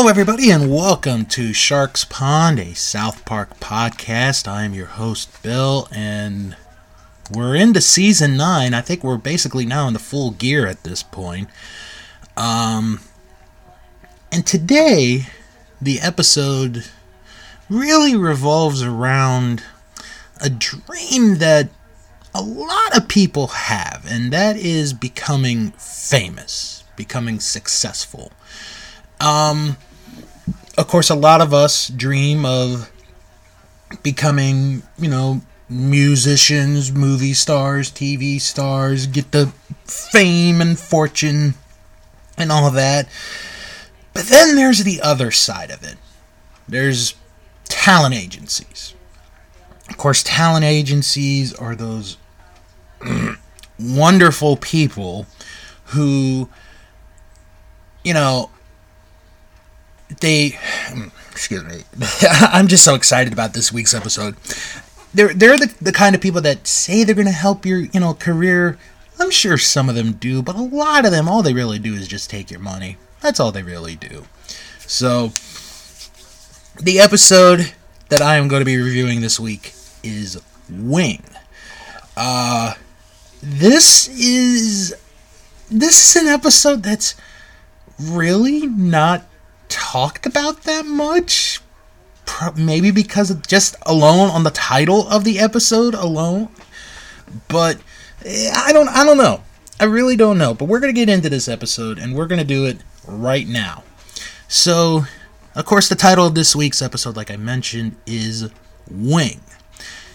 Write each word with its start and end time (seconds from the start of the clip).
Hello, 0.00 0.08
everybody, 0.08 0.50
and 0.50 0.74
welcome 0.74 1.26
to 1.26 1.52
Stark's 1.52 2.06
Pond, 2.06 2.58
a 2.58 2.74
South 2.74 3.22
Park 3.26 3.60
podcast. 3.60 4.48
I 4.48 4.62
am 4.62 4.72
your 4.72 4.86
host, 4.86 5.42
Bill, 5.42 5.88
and 5.92 6.56
we're 7.30 7.54
into 7.54 7.82
season 7.82 8.34
nine. 8.34 8.72
I 8.72 8.80
think 8.80 9.04
we're 9.04 9.18
basically 9.18 9.66
now 9.66 9.86
in 9.88 9.92
the 9.92 9.98
full 9.98 10.30
gear 10.30 10.66
at 10.66 10.84
this 10.84 11.02
point. 11.02 11.50
Um, 12.34 13.00
and 14.32 14.46
today, 14.46 15.26
the 15.82 16.00
episode 16.00 16.88
really 17.68 18.16
revolves 18.16 18.82
around 18.82 19.64
a 20.40 20.48
dream 20.48 21.34
that 21.40 21.68
a 22.34 22.40
lot 22.40 22.96
of 22.96 23.06
people 23.06 23.48
have, 23.48 24.06
and 24.08 24.32
that 24.32 24.56
is 24.56 24.94
becoming 24.94 25.72
famous, 25.72 26.84
becoming 26.96 27.38
successful. 27.38 28.32
Um, 29.20 29.76
of 30.80 30.88
course, 30.88 31.10
a 31.10 31.14
lot 31.14 31.42
of 31.42 31.52
us 31.52 31.88
dream 31.88 32.46
of 32.46 32.90
becoming, 34.02 34.82
you 34.98 35.10
know, 35.10 35.42
musicians, 35.68 36.90
movie 36.90 37.34
stars, 37.34 37.90
TV 37.90 38.40
stars, 38.40 39.06
get 39.06 39.30
the 39.30 39.52
fame 39.84 40.62
and 40.62 40.78
fortune 40.78 41.52
and 42.38 42.50
all 42.50 42.70
that. 42.70 43.06
But 44.14 44.24
then 44.24 44.56
there's 44.56 44.82
the 44.82 45.02
other 45.02 45.30
side 45.30 45.70
of 45.70 45.84
it. 45.84 45.96
There's 46.66 47.14
talent 47.64 48.14
agencies. 48.14 48.94
Of 49.90 49.98
course, 49.98 50.22
talent 50.22 50.64
agencies 50.64 51.52
are 51.52 51.74
those 51.74 52.16
wonderful 53.78 54.56
people 54.56 55.26
who, 55.86 56.48
you 58.02 58.14
know, 58.14 58.50
they 60.20 60.58
excuse 61.30 61.64
me 61.64 61.82
i'm 62.52 62.66
just 62.66 62.84
so 62.84 62.94
excited 62.94 63.32
about 63.32 63.54
this 63.54 63.72
week's 63.72 63.94
episode. 63.94 64.36
They're 65.12 65.34
they're 65.34 65.58
the, 65.58 65.74
the 65.80 65.92
kind 65.92 66.14
of 66.14 66.20
people 66.20 66.40
that 66.42 66.66
say 66.66 67.02
they're 67.04 67.14
going 67.14 67.26
to 67.26 67.32
help 67.32 67.66
your 67.66 67.78
you 67.78 68.00
know 68.00 68.14
career. 68.14 68.78
I'm 69.18 69.30
sure 69.30 69.58
some 69.58 69.88
of 69.88 69.94
them 69.94 70.12
do 70.12 70.42
but 70.42 70.56
a 70.56 70.62
lot 70.62 71.04
of 71.04 71.12
them 71.12 71.28
all 71.28 71.42
they 71.42 71.52
really 71.52 71.78
do 71.78 71.94
is 71.94 72.08
just 72.08 72.30
take 72.30 72.50
your 72.50 72.60
money. 72.60 72.96
That's 73.20 73.40
all 73.40 73.52
they 73.52 73.62
really 73.62 73.96
do. 73.96 74.24
So 74.86 75.32
the 76.80 76.98
episode 77.00 77.72
that 78.08 78.22
i 78.22 78.36
am 78.36 78.48
going 78.48 78.60
to 78.60 78.64
be 78.66 78.76
reviewing 78.76 79.20
this 79.20 79.38
week 79.38 79.74
is 80.02 80.40
wing. 80.70 81.22
Uh 82.16 82.74
this 83.42 84.08
is 84.08 84.94
this 85.70 86.16
is 86.16 86.22
an 86.22 86.28
episode 86.28 86.82
that's 86.82 87.14
really 87.98 88.66
not 88.66 89.24
talked 89.70 90.26
about 90.26 90.64
that 90.64 90.84
much. 90.84 91.60
Maybe 92.56 92.90
because 92.90 93.30
of 93.30 93.46
just 93.46 93.74
alone 93.86 94.30
on 94.30 94.44
the 94.44 94.50
title 94.50 95.08
of 95.08 95.24
the 95.24 95.38
episode 95.38 95.94
alone. 95.94 96.48
But 97.48 97.78
eh, 98.24 98.50
I 98.54 98.72
don't 98.72 98.88
I 98.88 99.04
don't 99.04 99.16
know. 99.18 99.42
I 99.80 99.84
really 99.84 100.16
don't 100.16 100.36
know. 100.36 100.52
But 100.52 100.66
we're 100.66 100.80
going 100.80 100.94
to 100.94 101.00
get 101.00 101.08
into 101.08 101.30
this 101.30 101.48
episode 101.48 101.98
and 101.98 102.14
we're 102.14 102.26
going 102.26 102.38
to 102.38 102.44
do 102.44 102.66
it 102.66 102.78
right 103.06 103.48
now. 103.48 103.82
So, 104.46 105.04
of 105.54 105.64
course, 105.64 105.88
the 105.88 105.94
title 105.94 106.26
of 106.26 106.34
this 106.34 106.54
week's 106.54 106.82
episode, 106.82 107.16
like 107.16 107.30
I 107.30 107.36
mentioned, 107.36 107.96
is 108.06 108.50
Wing. 108.90 109.40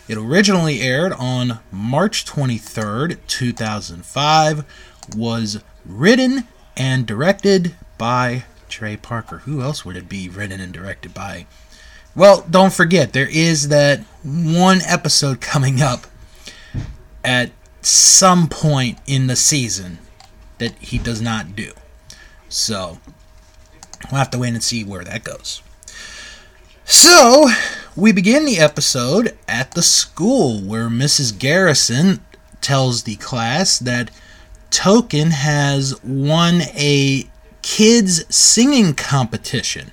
It 0.07 0.17
originally 0.17 0.81
aired 0.81 1.13
on 1.13 1.59
March 1.71 2.25
23rd, 2.25 3.17
2005, 3.25 4.65
was 5.15 5.63
written 5.83 6.47
and 6.77 7.07
directed 7.07 7.75
by 7.97 8.43
Trey 8.75 8.97
Parker. 8.97 9.37
Who 9.39 9.61
else 9.61 9.85
would 9.85 9.95
it 9.95 10.09
be 10.09 10.27
written 10.27 10.59
and 10.59 10.73
directed 10.73 11.13
by? 11.13 11.45
Well, 12.13 12.45
don't 12.49 12.73
forget, 12.73 13.13
there 13.13 13.29
is 13.29 13.69
that 13.69 14.01
one 14.21 14.81
episode 14.85 15.39
coming 15.53 15.81
up 15.81 16.07
at 17.23 17.51
some 17.81 18.49
point 18.49 18.97
in 19.07 19.27
the 19.27 19.37
season 19.37 19.99
that 20.57 20.73
he 20.79 20.97
does 20.97 21.21
not 21.21 21.55
do. 21.55 21.71
So, 22.49 22.99
we'll 24.11 24.19
have 24.19 24.31
to 24.31 24.39
wait 24.39 24.53
and 24.53 24.61
see 24.61 24.83
where 24.83 25.05
that 25.05 25.23
goes. 25.23 25.61
So, 26.83 27.47
we 27.95 28.11
begin 28.11 28.43
the 28.43 28.59
episode 28.59 29.37
at 29.47 29.71
the 29.71 29.81
school 29.81 30.59
where 30.59 30.89
Mrs. 30.89 31.39
Garrison 31.39 32.19
tells 32.59 33.03
the 33.03 33.15
class 33.15 33.79
that 33.79 34.11
Token 34.69 35.31
has 35.31 35.97
won 36.03 36.59
a 36.73 37.29
kids 37.65 38.23
singing 38.33 38.93
competition. 38.93 39.89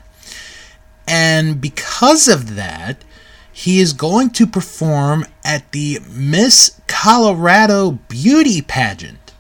And 1.09 1.59
because 1.59 2.29
of 2.29 2.55
that, 2.55 3.03
he 3.51 3.81
is 3.81 3.95
going 3.95 4.29
to 4.33 4.47
perform 4.47 5.25
at 5.43 5.73
the 5.73 5.99
Miss 6.07 6.79
Colorado 6.87 7.93
Beauty 8.09 8.61
Pageant. 8.61 9.33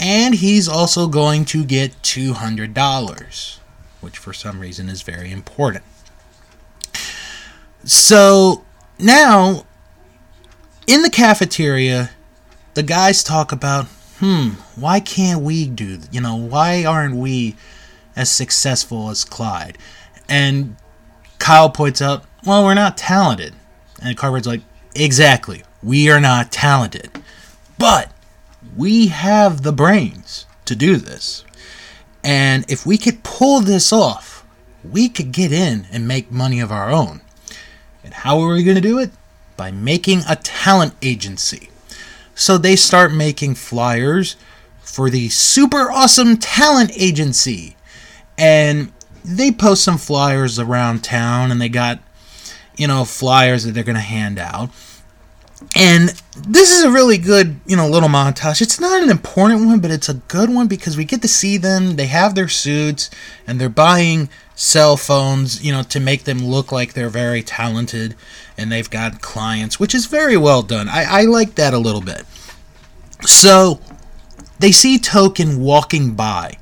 And 0.00 0.36
he's 0.36 0.66
also 0.66 1.06
going 1.06 1.44
to 1.46 1.64
get 1.66 2.00
$200, 2.02 3.58
which 4.00 4.16
for 4.16 4.32
some 4.32 4.58
reason 4.58 4.88
is 4.88 5.02
very 5.02 5.30
important. 5.30 5.84
So 7.84 8.64
now, 8.98 9.66
in 10.86 11.02
the 11.02 11.10
cafeteria, 11.10 12.10
the 12.72 12.82
guys 12.82 13.22
talk 13.22 13.52
about 13.52 13.86
hmm, 14.18 14.50
why 14.76 15.00
can't 15.00 15.42
we 15.42 15.66
do, 15.66 16.00
you 16.10 16.20
know, 16.20 16.36
why 16.36 16.84
aren't 16.84 17.16
we 17.16 17.56
as 18.14 18.30
successful 18.30 19.10
as 19.10 19.24
Clyde? 19.24 19.78
And 20.28 20.76
Kyle 21.38 21.70
points 21.70 22.00
out, 22.02 22.24
well, 22.44 22.64
we're 22.64 22.74
not 22.74 22.96
talented. 22.96 23.54
And 24.02 24.16
Cartman's 24.16 24.46
like, 24.46 24.62
exactly, 24.94 25.62
we 25.82 26.10
are 26.10 26.20
not 26.20 26.52
talented. 26.52 27.10
But 27.78 28.10
we 28.76 29.08
have 29.08 29.62
the 29.62 29.72
brains 29.72 30.46
to 30.64 30.74
do 30.74 30.96
this. 30.96 31.44
And 32.24 32.68
if 32.70 32.84
we 32.84 32.98
could 32.98 33.22
pull 33.22 33.60
this 33.60 33.92
off, 33.92 34.44
we 34.82 35.08
could 35.08 35.32
get 35.32 35.52
in 35.52 35.86
and 35.92 36.08
make 36.08 36.30
money 36.30 36.60
of 36.60 36.72
our 36.72 36.90
own. 36.90 37.20
And 38.02 38.14
how 38.14 38.40
are 38.40 38.52
we 38.52 38.64
going 38.64 38.76
to 38.76 38.80
do 38.80 38.98
it? 38.98 39.10
By 39.56 39.70
making 39.70 40.22
a 40.28 40.36
talent 40.36 40.94
agency. 41.02 41.70
So 42.36 42.58
they 42.58 42.76
start 42.76 43.12
making 43.12 43.54
flyers 43.54 44.36
for 44.82 45.08
the 45.08 45.30
Super 45.30 45.90
Awesome 45.90 46.36
Talent 46.36 46.92
Agency. 46.94 47.76
And 48.36 48.92
they 49.24 49.50
post 49.50 49.82
some 49.82 49.96
flyers 49.96 50.58
around 50.58 51.02
town 51.02 51.50
and 51.50 51.60
they 51.60 51.70
got, 51.70 51.98
you 52.76 52.86
know, 52.86 53.06
flyers 53.06 53.64
that 53.64 53.72
they're 53.72 53.82
going 53.82 53.96
to 53.96 54.02
hand 54.02 54.38
out. 54.38 54.68
And 55.74 56.10
this 56.46 56.70
is 56.70 56.84
a 56.84 56.90
really 56.90 57.16
good, 57.16 57.58
you 57.66 57.74
know, 57.74 57.88
little 57.88 58.10
montage. 58.10 58.60
It's 58.60 58.78
not 58.78 59.02
an 59.02 59.08
important 59.08 59.64
one, 59.64 59.80
but 59.80 59.90
it's 59.90 60.10
a 60.10 60.14
good 60.14 60.50
one 60.50 60.68
because 60.68 60.94
we 60.94 61.06
get 61.06 61.22
to 61.22 61.28
see 61.28 61.56
them. 61.56 61.96
They 61.96 62.06
have 62.06 62.34
their 62.34 62.48
suits 62.48 63.10
and 63.46 63.58
they're 63.58 63.70
buying 63.70 64.28
cell 64.54 64.98
phones, 64.98 65.64
you 65.64 65.72
know, 65.72 65.82
to 65.84 66.00
make 66.00 66.24
them 66.24 66.38
look 66.38 66.70
like 66.70 66.92
they're 66.92 67.08
very 67.08 67.42
talented 67.42 68.14
and 68.58 68.70
they've 68.70 68.88
got 68.88 69.20
clients, 69.20 69.78
which 69.78 69.94
is 69.94 70.06
very 70.06 70.36
well 70.36 70.62
done. 70.62 70.88
I, 70.88 71.04
I 71.04 71.22
like 71.22 71.54
that 71.56 71.74
a 71.74 71.78
little 71.78 72.00
bit. 72.00 72.24
So 73.22 73.80
they 74.58 74.72
see 74.72 74.98
Token 74.98 75.60
walking 75.60 76.14
by, 76.14 76.58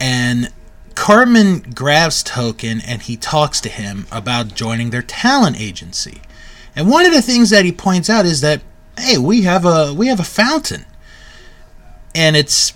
and 0.00 0.52
Cartman 0.94 1.72
grabs 1.74 2.22
Token 2.22 2.80
and 2.80 3.02
he 3.02 3.16
talks 3.16 3.60
to 3.62 3.68
him 3.68 4.06
about 4.12 4.54
joining 4.54 4.90
their 4.90 5.02
talent 5.02 5.60
agency. 5.60 6.22
And 6.76 6.90
one 6.90 7.06
of 7.06 7.12
the 7.12 7.22
things 7.22 7.50
that 7.50 7.64
he 7.64 7.72
points 7.72 8.08
out 8.08 8.26
is 8.26 8.40
that 8.40 8.62
hey, 8.98 9.18
we 9.18 9.42
have 9.42 9.64
a 9.64 9.92
we 9.92 10.06
have 10.08 10.20
a 10.20 10.24
fountain. 10.24 10.84
And 12.14 12.36
it's 12.36 12.74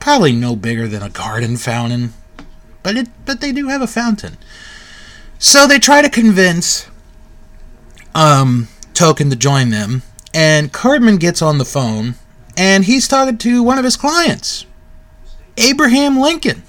probably 0.00 0.32
no 0.32 0.56
bigger 0.56 0.88
than 0.88 1.02
a 1.02 1.10
garden 1.10 1.56
fountain, 1.56 2.14
but 2.82 2.96
it 2.96 3.08
but 3.24 3.40
they 3.40 3.52
do 3.52 3.68
have 3.68 3.82
a 3.82 3.86
fountain. 3.86 4.38
So 5.38 5.66
they 5.66 5.78
try 5.78 6.02
to 6.02 6.10
convince 6.10 6.86
um, 8.14 8.68
Token 8.94 9.30
to 9.30 9.36
join 9.36 9.70
them, 9.70 10.02
and 10.34 10.72
Cartman 10.72 11.16
gets 11.16 11.42
on 11.42 11.58
the 11.58 11.64
phone 11.64 12.14
and 12.56 12.84
he's 12.84 13.08
talking 13.08 13.38
to 13.38 13.62
one 13.62 13.78
of 13.78 13.84
his 13.84 13.96
clients, 13.96 14.66
Abraham 15.56 16.18
Lincoln. 16.18 16.62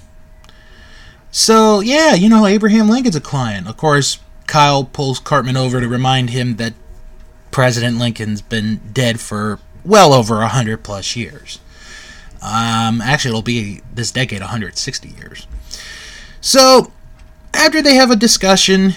So, 1.30 1.80
yeah, 1.80 2.14
you 2.14 2.28
know, 2.28 2.46
Abraham 2.46 2.88
Lincoln's 2.88 3.16
a 3.16 3.20
client. 3.20 3.68
Of 3.68 3.76
course, 3.76 4.18
Kyle 4.46 4.84
pulls 4.84 5.18
Cartman 5.18 5.56
over 5.56 5.80
to 5.80 5.88
remind 5.88 6.30
him 6.30 6.56
that 6.56 6.74
President 7.50 7.98
Lincoln's 7.98 8.40
been 8.40 8.80
dead 8.92 9.20
for 9.20 9.58
well 9.84 10.12
over 10.12 10.38
100 10.38 10.82
plus 10.82 11.16
years. 11.16 11.58
Um, 12.40 13.00
actually, 13.00 13.30
it'll 13.30 13.42
be 13.42 13.80
this 13.92 14.10
decade 14.10 14.40
160 14.40 15.08
years. 15.08 15.46
So, 16.40 16.92
after 17.52 17.82
they 17.82 17.94
have 17.94 18.10
a 18.10 18.16
discussion, 18.16 18.94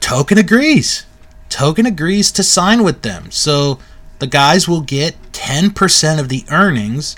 Token 0.00 0.38
agrees. 0.38 1.04
Token 1.48 1.86
agrees 1.86 2.30
to 2.32 2.42
sign 2.42 2.82
with 2.82 3.02
them. 3.02 3.30
So, 3.30 3.78
the 4.18 4.26
guys 4.26 4.68
will 4.68 4.80
get 4.80 5.16
10% 5.32 6.18
of 6.18 6.28
the 6.28 6.44
earnings 6.50 7.16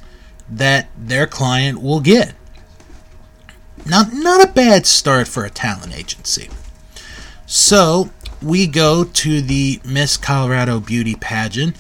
that 0.49 0.89
their 0.97 1.27
client 1.27 1.81
will 1.81 2.01
get. 2.01 2.35
Not, 3.87 4.13
not 4.13 4.45
a 4.45 4.53
bad 4.53 4.87
start 4.87 5.27
for 5.27 5.45
a 5.45 5.51
talent 5.51 5.97
agency. 5.97 6.51
So 7.47 8.11
we 8.43 8.67
go 8.67 9.05
to 9.05 9.41
the 9.41 9.81
Miss 9.85 10.17
Colorado 10.17 10.81
Beauty 10.81 11.15
pageant 11.15 11.77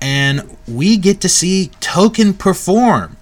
and 0.00 0.56
we 0.66 0.96
get 0.96 1.20
to 1.22 1.28
see 1.28 1.70
Token 1.80 2.34
perform. 2.34 3.16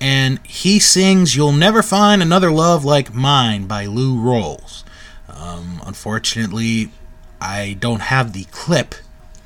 And 0.00 0.40
he 0.44 0.78
sings 0.78 1.36
You'll 1.36 1.52
Never 1.52 1.82
Find 1.82 2.22
Another 2.22 2.50
Love 2.50 2.84
Like 2.84 3.12
Mine 3.12 3.66
by 3.66 3.86
Lou 3.86 4.16
Rawls. 4.16 4.84
Um, 5.28 5.82
unfortunately, 5.84 6.90
I 7.40 7.76
don't 7.78 8.02
have 8.02 8.32
the 8.32 8.44
clip 8.44 8.94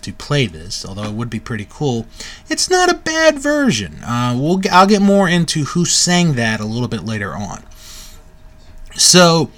to 0.03 0.12
play 0.12 0.47
this, 0.47 0.85
although 0.85 1.05
it 1.05 1.12
would 1.12 1.31
be 1.31 1.41
pretty 1.41 1.67
cool. 1.69 2.06
It's 2.49 2.69
not 2.69 2.91
a 2.91 2.94
bad 2.94 3.39
version. 3.39 4.03
Uh, 4.03 4.37
we'll 4.39 4.61
I'll 4.71 4.87
get 4.87 5.03
more 5.03 5.29
into 5.29 5.65
who 5.65 5.85
sang 5.85 6.35
that 6.35 6.61
a 6.61 6.65
little 6.65 6.89
bit 6.89 7.05
later 7.05 7.35
on. 7.35 7.62
So, 8.97 9.50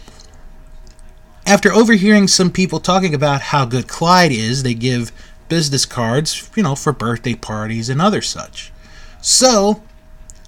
after 1.47 1.73
overhearing 1.73 2.29
some 2.29 2.51
people 2.51 2.81
talking 2.81 3.15
about 3.15 3.41
how 3.41 3.65
good 3.65 3.89
Clyde 3.89 4.33
is, 4.33 4.63
they 4.63 4.75
give 4.75 5.13
business 5.49 5.87
cards, 5.87 6.51
you 6.55 6.63
know, 6.63 6.75
for 6.75 6.93
birthday 6.93 7.35
parties 7.35 7.89
and 7.89 8.01
other 8.01 8.23
such. 8.23 8.73
So, 9.21 9.83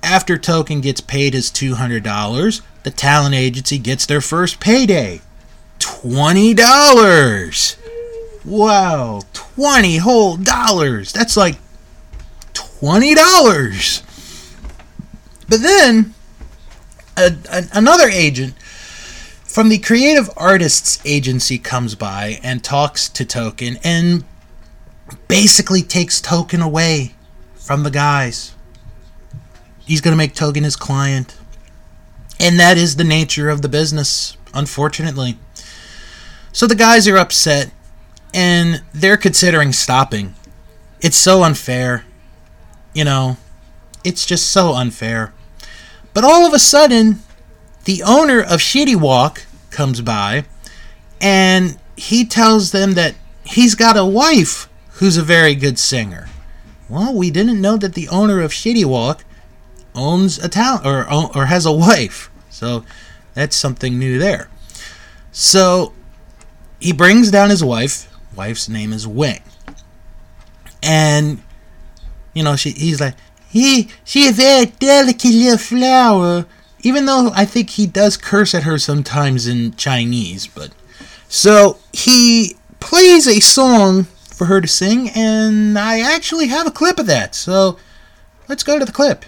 after 0.02 0.38
Token 0.38 0.80
gets 0.80 1.00
paid 1.00 1.34
his 1.34 1.50
$200, 1.50 2.62
the 2.84 2.90
talent 2.90 3.34
agency 3.34 3.78
gets 3.78 4.06
their 4.06 4.20
first 4.20 4.60
payday 4.60 5.20
$20. 5.86 7.76
Wow, 8.44 9.22
20 9.32 9.96
whole 9.98 10.36
dollars. 10.36 11.12
That's 11.12 11.36
like 11.36 11.58
$20. 12.54 14.02
But 15.48 15.62
then, 15.62 16.14
a, 17.16 17.36
a, 17.50 17.64
another 17.72 18.08
agent 18.08 18.54
from 19.44 19.68
the 19.68 19.78
Creative 19.78 20.28
Artists 20.36 21.00
Agency 21.04 21.58
comes 21.58 21.94
by 21.94 22.40
and 22.42 22.64
talks 22.64 23.08
to 23.10 23.24
Token 23.24 23.78
and 23.84 24.24
basically 25.28 25.82
takes 25.82 26.20
Token 26.20 26.60
away 26.60 27.14
from 27.54 27.84
the 27.84 27.90
guys. 27.90 28.54
He's 29.84 30.00
going 30.00 30.12
to 30.12 30.18
make 30.18 30.34
Token 30.34 30.64
his 30.64 30.74
client. 30.76 31.38
And 32.40 32.58
that 32.60 32.76
is 32.76 32.96
the 32.96 33.04
nature 33.04 33.48
of 33.48 33.62
the 33.62 33.68
business, 33.68 34.36
unfortunately. 34.52 35.38
So 36.56 36.66
the 36.66 36.74
guys 36.74 37.06
are 37.06 37.18
upset 37.18 37.70
and 38.32 38.82
they're 38.94 39.18
considering 39.18 39.74
stopping. 39.74 40.34
It's 41.02 41.18
so 41.18 41.42
unfair. 41.42 42.06
You 42.94 43.04
know, 43.04 43.36
it's 44.04 44.24
just 44.24 44.50
so 44.50 44.72
unfair. 44.72 45.34
But 46.14 46.24
all 46.24 46.46
of 46.46 46.54
a 46.54 46.58
sudden, 46.58 47.20
the 47.84 48.02
owner 48.02 48.40
of 48.40 48.60
Shitty 48.60 48.96
Wok 48.96 49.44
comes 49.70 50.00
by 50.00 50.46
and 51.20 51.78
he 51.94 52.24
tells 52.24 52.72
them 52.72 52.92
that 52.92 53.16
he's 53.44 53.74
got 53.74 53.98
a 53.98 54.06
wife 54.06 54.66
who's 54.92 55.18
a 55.18 55.22
very 55.22 55.54
good 55.54 55.78
singer. 55.78 56.26
Well, 56.88 57.14
we 57.14 57.30
didn't 57.30 57.60
know 57.60 57.76
that 57.76 57.92
the 57.92 58.08
owner 58.08 58.40
of 58.40 58.52
Shitty 58.52 58.86
Wok 58.86 59.26
owns 59.94 60.38
a 60.38 60.48
town 60.48 60.86
or 60.86 61.06
or 61.36 61.44
has 61.44 61.66
a 61.66 61.72
wife. 61.72 62.30
So 62.48 62.82
that's 63.34 63.56
something 63.56 63.98
new 63.98 64.18
there. 64.18 64.48
So 65.32 65.92
he 66.80 66.92
brings 66.92 67.30
down 67.30 67.50
his 67.50 67.64
wife. 67.64 68.12
Wife's 68.34 68.68
name 68.68 68.92
is 68.92 69.06
Wing. 69.06 69.42
And 70.82 71.42
you 72.34 72.42
know, 72.42 72.56
she 72.56 72.70
he's 72.70 73.00
like, 73.00 73.14
he 73.48 73.88
she 74.04 74.28
a 74.28 74.32
very 74.32 74.66
delicate 74.66 75.32
little 75.32 75.58
flower. 75.58 76.46
Even 76.82 77.06
though 77.06 77.30
I 77.34 77.44
think 77.44 77.70
he 77.70 77.86
does 77.86 78.16
curse 78.16 78.54
at 78.54 78.62
her 78.62 78.78
sometimes 78.78 79.48
in 79.48 79.74
Chinese, 79.74 80.46
but 80.46 80.70
so 81.28 81.78
he 81.92 82.56
plays 82.78 83.26
a 83.26 83.40
song 83.40 84.04
for 84.04 84.44
her 84.44 84.60
to 84.60 84.68
sing, 84.68 85.10
and 85.10 85.78
I 85.78 86.00
actually 86.00 86.46
have 86.48 86.66
a 86.66 86.70
clip 86.70 86.98
of 86.98 87.06
that. 87.06 87.34
So 87.34 87.78
let's 88.48 88.62
go 88.62 88.78
to 88.78 88.84
the 88.84 88.92
clip. 88.92 89.24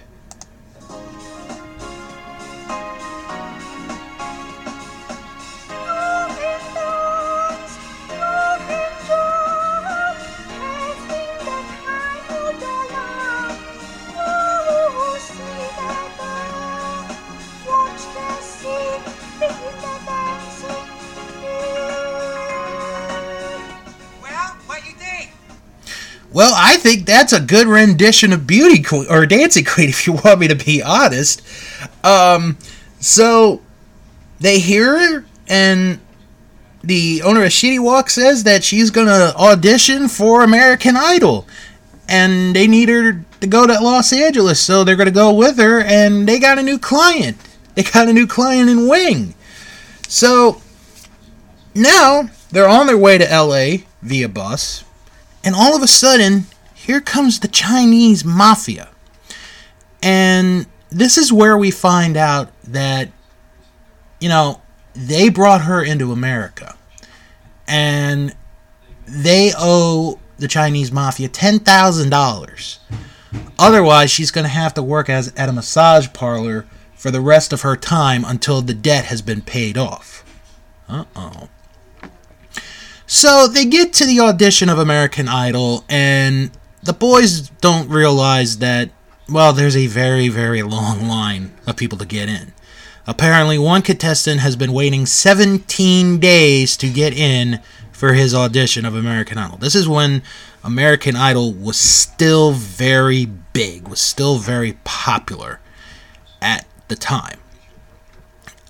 Well, 26.39 26.55
I 26.57 26.77
think 26.77 27.05
that's 27.05 27.33
a 27.33 27.41
good 27.41 27.67
rendition 27.67 28.33
of 28.33 28.47
Beauty 28.47 28.81
Queen 28.81 29.07
or 29.11 29.27
Dancing 29.27 29.65
Queen, 29.65 29.89
if 29.89 30.07
you 30.07 30.13
want 30.13 30.39
me 30.39 30.47
to 30.47 30.55
be 30.55 30.81
honest. 30.81 31.43
Um, 32.05 32.57
so 33.01 33.61
they 34.39 34.61
hear 34.61 34.97
her, 34.97 35.25
and 35.49 35.99
the 36.85 37.23
owner 37.25 37.43
of 37.43 37.51
Shitty 37.51 37.83
Wok 37.83 38.09
says 38.09 38.45
that 38.45 38.63
she's 38.63 38.93
gonna 38.93 39.33
audition 39.37 40.07
for 40.07 40.45
American 40.45 40.97
Idol, 40.97 41.45
and 42.09 42.55
they 42.55 42.69
need 42.69 42.89
her 42.89 43.25
to 43.41 43.47
go 43.49 43.67
to 43.67 43.73
Los 43.73 44.13
Angeles, 44.13 44.61
so 44.61 44.85
they're 44.85 44.95
gonna 44.95 45.11
go 45.11 45.35
with 45.35 45.59
her, 45.59 45.81
and 45.81 46.29
they 46.29 46.39
got 46.39 46.57
a 46.57 46.63
new 46.63 46.79
client. 46.79 47.37
They 47.75 47.83
got 47.83 48.07
a 48.07 48.13
new 48.13 48.29
client 48.29 48.71
in 48.71 48.89
Wing. 48.89 49.35
So 50.07 50.63
now 51.75 52.31
they're 52.53 52.69
on 52.69 52.87
their 52.87 52.97
way 52.97 53.19
to 53.19 53.25
LA 53.25 53.79
via 54.03 54.29
bus 54.29 54.85
and 55.45 55.55
all 55.55 55.77
of 55.77 55.83
a 55.83 55.87
sudden, 55.87 56.47
here 56.75 57.01
comes 57.01 57.41
the 57.41 57.49
Chinese 57.49 58.25
mafia. 58.25 58.89
And 60.03 60.67
this 60.91 61.19
is 61.19 61.33
where 61.33 61.57
we 61.57 61.71
find 61.71 62.17
out 62.17 62.51
that, 62.65 63.11
you 64.21 64.29
know, 64.29 64.61
they 64.95 65.29
brought 65.29 65.63
her 65.63 65.83
into 65.83 66.13
America. 66.13 66.77
And 67.67 68.35
they 69.07 69.53
owe 69.57 70.19
the 70.39 70.49
Chinese 70.49 70.91
mafia 70.91 71.29
$10,000. 71.29 72.79
Otherwise, 73.59 74.11
she's 74.11 74.31
going 74.31 74.45
to 74.45 74.49
have 74.49 74.73
to 74.75 74.83
work 74.83 75.11
as 75.11 75.33
at 75.37 75.49
a 75.49 75.53
massage 75.53 76.13
parlor 76.13 76.67
for 76.95 77.11
the 77.11 77.21
rest 77.21 77.53
of 77.53 77.63
her 77.63 77.77
time 77.77 78.25
until 78.25 78.63
the 78.63 78.75
debt 78.75 79.07
has 79.07 79.23
been 79.23 79.43
paid 79.43 79.77
off. 79.77 80.25
Uh 80.89 81.05
oh. 81.15 81.49
So 83.11 83.49
they 83.49 83.65
get 83.65 83.95
to 83.95 84.05
the 84.05 84.21
audition 84.21 84.69
of 84.69 84.79
American 84.79 85.29
Idol, 85.29 85.83
and 85.89 86.51
the 86.83 86.93
boys 86.93 87.49
don't 87.63 87.89
realize 87.89 88.59
that, 88.59 88.91
well, 89.31 89.55
there's 89.55 89.79
a 89.79 89.87
very, 89.87 90.29
very 90.29 90.63
long 90.63 91.09
line 91.09 91.55
of 91.67 91.77
people 91.77 91.97
to 91.99 92.05
get 92.05 92.29
in. 92.29 92.53
Apparently, 93.07 93.59
one 93.59 93.81
contestant 93.81 94.41
has 94.41 94.57
been 94.57 94.75
waiting 94.75 95.07
17 95.07 96.21
days 96.21 96.77
to 96.77 96.91
get 96.91 97.17
in 97.17 97.63
for 97.93 98.13
his 98.13 98.35
audition 98.35 98.85
of 98.85 98.95
American 98.95 99.39
Idol. 99.39 99.57
This 99.57 99.75
is 99.75 99.89
when 99.89 100.23
American 100.63 101.17
Idol 101.17 101.55
was 101.55 101.79
still 101.79 102.53
very 102.53 103.25
big, 103.25 103.89
was 103.89 104.01
still 104.01 104.37
very 104.37 104.77
popular 104.85 105.61
at 106.43 106.67
the 106.89 106.95
time. 106.95 107.39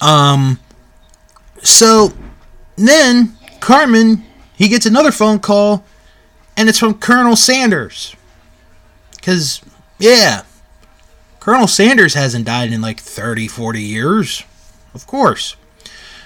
Um, 0.00 0.60
so 1.60 2.12
then 2.76 3.36
Cartman 3.58 4.24
he 4.58 4.66
gets 4.66 4.86
another 4.86 5.12
phone 5.12 5.38
call, 5.38 5.84
and 6.56 6.68
it's 6.68 6.80
from 6.80 6.94
Colonel 6.94 7.36
Sanders. 7.36 8.16
Because, 9.12 9.62
yeah, 10.00 10.42
Colonel 11.38 11.68
Sanders 11.68 12.14
hasn't 12.14 12.44
died 12.44 12.72
in 12.72 12.80
like 12.82 12.98
30, 12.98 13.46
40 13.46 13.80
years. 13.80 14.42
Of 14.94 15.06
course. 15.06 15.54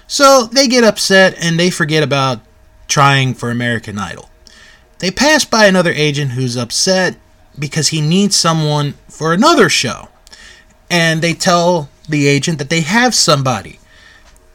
So 0.06 0.48
they 0.50 0.66
get 0.66 0.82
upset 0.82 1.34
and 1.38 1.60
they 1.60 1.68
forget 1.68 2.02
about 2.02 2.40
trying 2.88 3.34
for 3.34 3.50
American 3.50 3.98
Idol. 3.98 4.30
They 4.98 5.10
pass 5.10 5.44
by 5.44 5.66
another 5.66 5.92
agent 5.92 6.30
who's 6.32 6.56
upset 6.56 7.16
because 7.58 7.88
he 7.88 8.00
needs 8.00 8.34
someone 8.34 8.94
for 9.08 9.34
another 9.34 9.68
show. 9.68 10.08
And 10.90 11.20
they 11.20 11.34
tell 11.34 11.90
the 12.08 12.26
agent 12.26 12.58
that 12.58 12.70
they 12.70 12.80
have 12.80 13.14
somebody. 13.14 13.78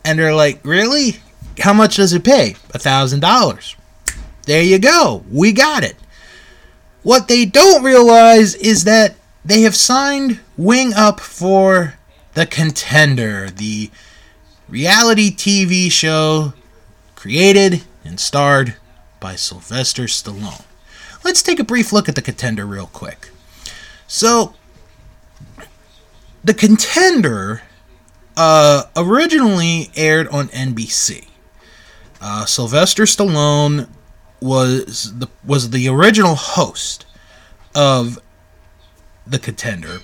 And 0.03 0.17
they're 0.17 0.33
like, 0.33 0.59
Really? 0.63 1.17
How 1.59 1.73
much 1.73 1.95
does 1.97 2.13
it 2.13 2.23
pay? 2.23 2.55
A 2.73 2.79
thousand 2.79 3.21
dollars. 3.21 3.75
There 4.43 4.61
you 4.61 4.79
go. 4.79 5.23
We 5.31 5.51
got 5.51 5.83
it. 5.83 5.95
What 7.03 7.27
they 7.27 7.45
don't 7.45 7.83
realize 7.83 8.55
is 8.55 8.83
that 8.85 9.15
they 9.43 9.61
have 9.61 9.75
signed 9.75 10.39
Wing 10.57 10.93
up 10.93 11.19
for 11.19 11.95
The 12.33 12.45
Contender, 12.45 13.49
the 13.49 13.89
reality 14.67 15.31
TV 15.33 15.91
show 15.91 16.53
created 17.15 17.83
and 18.03 18.19
starred 18.19 18.75
by 19.19 19.35
Sylvester 19.35 20.03
Stallone. 20.03 20.63
Let's 21.23 21.41
take 21.41 21.59
a 21.59 21.63
brief 21.63 21.91
look 21.91 22.07
at 22.07 22.15
The 22.15 22.21
Contender 22.21 22.65
real 22.65 22.87
quick. 22.87 23.29
So, 24.07 24.53
The 26.43 26.53
Contender 26.53 27.63
uh, 28.35 28.83
originally 28.95 29.91
aired 29.95 30.27
on 30.27 30.47
NBC. 30.49 31.27
Uh, 32.21 32.45
Sylvester 32.45 33.03
Stallone 33.03 33.87
was 34.41 35.17
the 35.17 35.27
was 35.45 35.71
the 35.71 35.87
original 35.87 36.35
host 36.35 37.05
of 37.75 38.19
the 39.25 39.39
contender, 39.39 39.99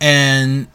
and 0.00 0.66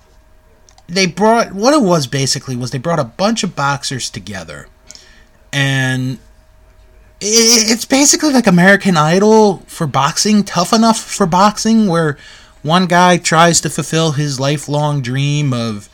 they 0.88 1.06
brought 1.06 1.54
what 1.54 1.74
it 1.74 1.82
was 1.82 2.08
basically 2.08 2.56
was 2.56 2.72
they 2.72 2.78
brought 2.78 3.00
a 3.00 3.04
bunch 3.04 3.44
of 3.44 3.56
boxers 3.56 4.10
together, 4.10 4.68
and 5.52 6.20
it's 7.20 7.86
basically 7.86 8.32
like 8.32 8.48
American 8.48 8.96
Idol 8.96 9.64
for 9.68 9.88
boxing, 9.88 10.44
tough 10.44 10.72
enough 10.74 11.00
for 11.00 11.26
boxing, 11.26 11.88
where 11.88 12.18
one 12.62 12.86
guy 12.86 13.18
tries 13.18 13.62
to 13.62 13.70
fulfill 13.70 14.12
his 14.12 14.40
lifelong 14.40 15.02
dream 15.02 15.54
of, 15.54 15.90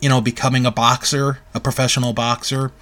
you 0.00 0.08
know, 0.08 0.20
becoming 0.20 0.66
a 0.66 0.70
boxer, 0.70 1.38
a 1.54 1.60
professional 1.60 2.12
boxer. 2.12 2.72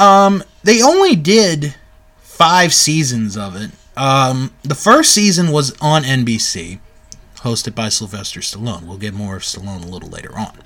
Um, 0.00 0.42
they 0.62 0.82
only 0.82 1.14
did 1.14 1.74
five 2.20 2.72
seasons 2.72 3.36
of 3.36 3.54
it. 3.54 3.70
Um, 3.98 4.54
the 4.62 4.74
first 4.74 5.12
season 5.12 5.52
was 5.52 5.76
on 5.78 6.04
NBC, 6.04 6.78
hosted 7.36 7.74
by 7.74 7.90
Sylvester 7.90 8.40
Stallone. 8.40 8.86
We'll 8.86 8.96
get 8.96 9.12
more 9.12 9.36
of 9.36 9.42
Stallone 9.42 9.84
a 9.84 9.88
little 9.88 10.08
later 10.08 10.36
on. 10.38 10.56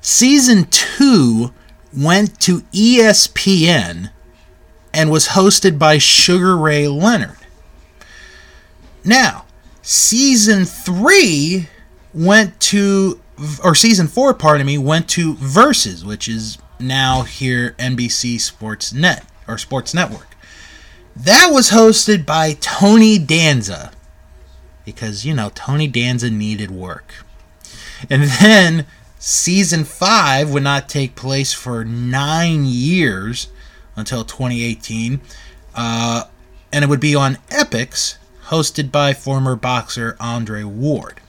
Season 0.00 0.66
two 0.70 1.52
went 1.92 2.40
to 2.42 2.60
ESPN 2.72 4.10
and 4.92 5.10
was 5.10 5.28
hosted 5.28 5.76
by 5.76 5.98
Sugar 5.98 6.56
Ray 6.56 6.86
Leonard. 6.86 7.38
Now, 9.04 9.46
season 9.82 10.64
three 10.64 11.68
went 12.12 12.60
to, 12.60 13.20
or 13.64 13.74
season 13.74 14.06
four, 14.06 14.32
pardon 14.32 14.66
me, 14.66 14.78
went 14.78 15.08
to 15.10 15.34
Versus, 15.34 16.04
which 16.04 16.28
is 16.28 16.58
now 16.78 17.22
here 17.22 17.74
NBC 17.78 18.40
Sports 18.40 18.92
Net 18.92 19.24
or 19.46 19.58
Sports 19.58 19.94
Network. 19.94 20.36
That 21.16 21.50
was 21.52 21.70
hosted 21.70 22.26
by 22.26 22.54
Tony 22.60 23.18
Danza 23.18 23.92
because 24.84 25.24
you 25.24 25.34
know 25.34 25.50
Tony 25.54 25.86
Danza 25.86 26.30
needed 26.30 26.70
work. 26.70 27.24
And 28.10 28.24
then 28.24 28.86
season 29.18 29.84
5 29.84 30.50
would 30.52 30.62
not 30.62 30.88
take 30.88 31.14
place 31.14 31.52
for 31.52 31.84
9 31.84 32.64
years 32.64 33.48
until 33.96 34.24
2018. 34.24 35.20
Uh, 35.74 36.24
and 36.72 36.84
it 36.84 36.88
would 36.88 37.00
be 37.00 37.14
on 37.14 37.36
Epix, 37.50 38.16
hosted 38.46 38.90
by 38.90 39.14
former 39.14 39.56
boxer 39.56 40.16
Andre 40.20 40.64
Ward. 40.64 41.20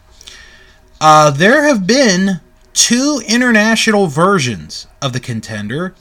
Uh, 1.00 1.30
there 1.30 1.64
have 1.64 1.86
been 1.86 2.42
two 2.76 3.22
international 3.28 4.06
versions 4.06 4.86
of 5.02 5.14
the 5.14 5.20
contender 5.20 5.96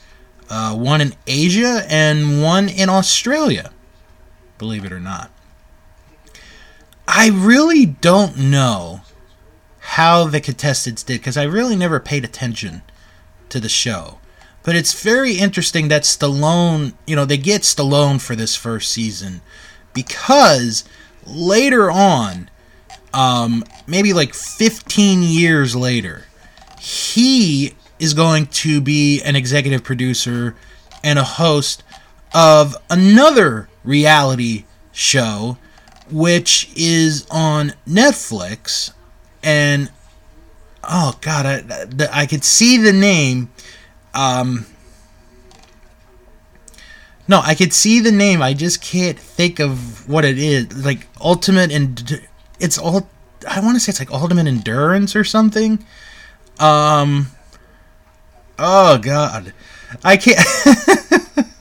uh, 0.51 0.75
one 0.77 1.01
in 1.01 1.15
Asia 1.27 1.85
and 1.89 2.43
one 2.43 2.69
in 2.69 2.91
Australia, 2.91 3.73
believe 4.59 4.85
it 4.85 4.93
or 4.93 5.01
not. 5.01 5.31
I 7.09 7.31
really 7.31 7.87
don't 7.87 8.37
know 8.37 9.01
how 9.79 10.25
the 10.25 10.41
contestants 10.41 11.03
did 11.03 11.21
because 11.21 11.37
I 11.37 11.45
really 11.45 11.77
never 11.77 12.01
paid 12.01 12.25
attention 12.25 12.83
to 13.49 13.61
the 13.61 13.69
show. 13.69 14.19
But 14.63 14.77
it's 14.77 15.03
very 15.03 15.35
interesting 15.35 15.89
that 15.89 16.03
Stallone, 16.03 16.95
you 17.07 17.15
know, 17.15 17.25
they 17.25 17.37
get 17.37 17.63
Stallone 17.63 18.21
for 18.21 18.35
this 18.35 18.57
first 18.57 18.91
season 18.91 19.43
because 19.93 20.85
later 21.27 21.91
on, 21.91 22.51
um, 23.13 23.63
maybe 23.87 24.13
like 24.13 24.35
15 24.35 25.23
years 25.23 25.77
later, 25.77 26.25
he 26.85 27.75
is 27.99 28.15
going 28.15 28.47
to 28.47 28.81
be 28.81 29.23
an 29.23 29.37
executive 29.37 29.83
producer 29.83 30.55
and 31.03 31.19
a 31.19 31.25
host 31.25 31.83
of 32.35 32.77
another 32.91 33.69
reality 33.85 34.65
show, 34.93 35.57
which 36.11 36.71
is 36.77 37.27
on 37.31 37.73
Netflix. 37.89 38.93
And 39.43 39.91
oh 40.83 41.17
god, 41.21 41.47
I, 41.47 42.09
I 42.13 42.27
could 42.27 42.45
see 42.45 42.77
the 42.77 42.93
name 42.93 43.51
um, 44.15 44.67
no, 47.27 47.41
I 47.43 47.55
could 47.55 47.73
see 47.73 48.01
the 48.01 48.13
name. 48.13 48.43
I 48.43 48.55
just 48.55 48.81
can't 48.81 49.19
think 49.19 49.59
of 49.59 50.09
what 50.09 50.25
it 50.25 50.39
is. 50.39 50.85
Like 50.85 51.07
ultimate 51.21 51.73
and 51.73 52.29
it's 52.61 52.79
all. 52.79 53.09
I 53.49 53.61
want 53.61 53.77
to 53.77 53.81
say 53.81 53.91
it's 53.91 53.99
like 53.99 54.11
ultimate 54.11 54.47
endurance 54.47 55.17
or 55.17 55.25
something. 55.25 55.85
Um. 56.59 57.29
Oh 58.59 58.99
God, 58.99 59.53
I 60.03 60.17
can't. 60.17 60.39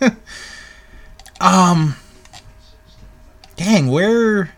um. 1.41 1.95
Dang, 3.55 3.87
where? 3.87 4.51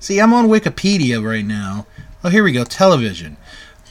See, 0.00 0.20
I'm 0.20 0.32
on 0.32 0.48
Wikipedia 0.48 1.24
right 1.24 1.44
now. 1.44 1.86
Oh, 2.22 2.28
here 2.28 2.42
we 2.42 2.52
go. 2.52 2.64
Television. 2.64 3.36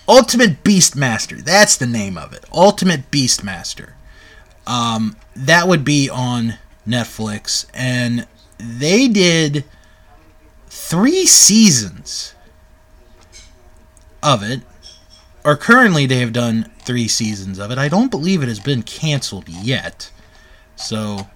Ultimate 0.07 0.63
Beastmaster. 0.63 1.43
That's 1.43 1.75
the 1.75 1.85
name 1.85 2.17
of 2.17 2.33
it. 2.33 2.45
Ultimate 2.51 3.11
Beastmaster. 3.11 3.91
Um, 4.65 5.15
that 5.35 5.67
would 5.67 5.85
be 5.85 6.09
on 6.09 6.55
Netflix, 6.87 7.65
and 7.73 8.27
they 8.57 9.07
did 9.07 9.65
three 10.67 11.25
seasons 11.25 12.35
of 14.23 14.43
it. 14.43 14.61
Or 15.47 15.55
currently, 15.55 16.05
they 16.05 16.19
have 16.19 16.33
done 16.33 16.69
three 16.79 17.07
seasons 17.07 17.57
of 17.57 17.71
it. 17.71 17.77
I 17.77 17.87
don't 17.87 18.11
believe 18.11 18.43
it 18.43 18.49
has 18.49 18.59
been 18.59 18.83
canceled 18.83 19.47
yet. 19.47 20.11
So, 20.75 21.29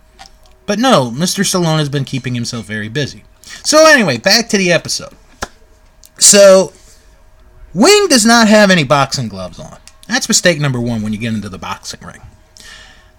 but 0.66 0.80
no, 0.80 1.10
Mr. 1.10 1.46
Stallone 1.46 1.80
has 1.80 1.88
been 1.88 2.04
keeping 2.04 2.36
himself 2.36 2.66
very 2.66 2.90
busy. 2.90 3.24
So, 3.64 3.90
anyway, 3.90 4.18
back 4.18 4.50
to 4.50 4.58
the 4.58 4.70
episode. 4.70 5.14
So, 6.20 6.74
Wing 7.74 8.08
does 8.10 8.26
not 8.26 8.50
have 8.50 8.70
any 8.70 8.84
boxing 8.84 9.30
gloves 9.30 9.60
on. 9.60 9.78
That's 10.10 10.28
mistake 10.28 10.60
number 10.60 10.82
one 10.82 11.02
when 11.04 11.14
you 11.14 11.18
get 11.18 11.34
into 11.34 11.48
the 11.48 11.58
boxing 11.58 12.02
ring. 12.02 12.20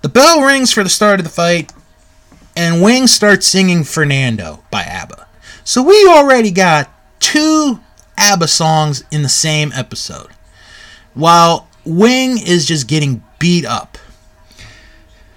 The 0.03 0.11
bell 0.11 0.43
rings 0.43 0.75
for 0.75 0.83
the 0.83 0.91
start 0.91 1.21
of 1.21 1.25
the 1.25 1.31
fight, 1.31 1.73
and 2.55 2.83
Wing 2.83 3.07
starts 3.07 3.47
singing 3.47 3.85
Fernando 3.85 4.63
by 4.71 4.83
ABBA. 4.83 5.27
So 5.65 5.83
we 5.83 6.07
already 6.07 6.51
got 6.51 6.91
two 7.19 7.81
ABBA 8.19 8.49
songs 8.49 9.05
in 9.11 9.23
the 9.23 9.31
same 9.31 9.73
episode, 9.75 10.32
while 11.15 11.69
Wing 11.85 12.39
is 12.39 12.67
just 12.67 12.87
getting 12.87 13.23
beat 13.39 13.65
up. 13.65 13.99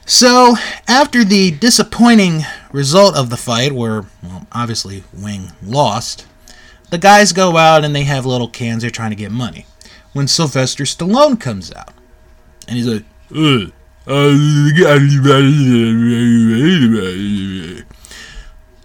So, 0.05 0.55
after 0.87 1.23
the 1.23 1.51
disappointing 1.51 2.41
result 2.71 3.15
of 3.15 3.31
the 3.31 3.37
fight, 3.37 3.71
where 3.71 4.05
well, 4.21 4.45
obviously 4.51 5.03
Wing 5.11 5.51
lost, 5.63 6.27
the 6.91 6.99
guys 6.99 7.33
go 7.33 7.57
out 7.57 7.83
and 7.83 7.95
they 7.95 8.03
have 8.03 8.25
little 8.25 8.47
cans. 8.47 8.83
They're 8.83 8.91
trying 8.91 9.09
to 9.09 9.15
get 9.15 9.31
money. 9.31 9.65
When 10.13 10.27
Sylvester 10.27 10.83
Stallone 10.83 11.39
comes 11.41 11.73
out, 11.73 11.93
and 12.67 12.77
he's 12.77 12.87
like, 12.87 13.03
uh, 13.35 13.71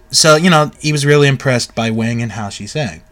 so 0.09 0.35
you 0.35 0.49
know 0.49 0.71
he 0.79 0.91
was 0.91 1.05
really 1.05 1.27
impressed 1.27 1.75
by 1.75 1.91
Wing 1.91 2.21
and 2.21 2.31
how 2.31 2.49
she 2.49 2.65
sang. 2.65 3.03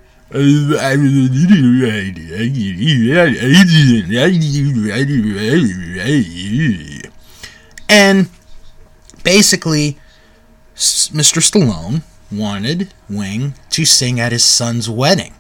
And 7.88 8.30
basically, 9.24 9.98
Mr. 10.76 11.42
Stallone 11.42 12.04
wanted 12.32 12.94
Wing 13.10 13.56
to 13.72 13.86
sing 13.86 14.20
at 14.20 14.32
his 14.32 14.46
son's 14.46 14.88
wedding. 14.90 15.34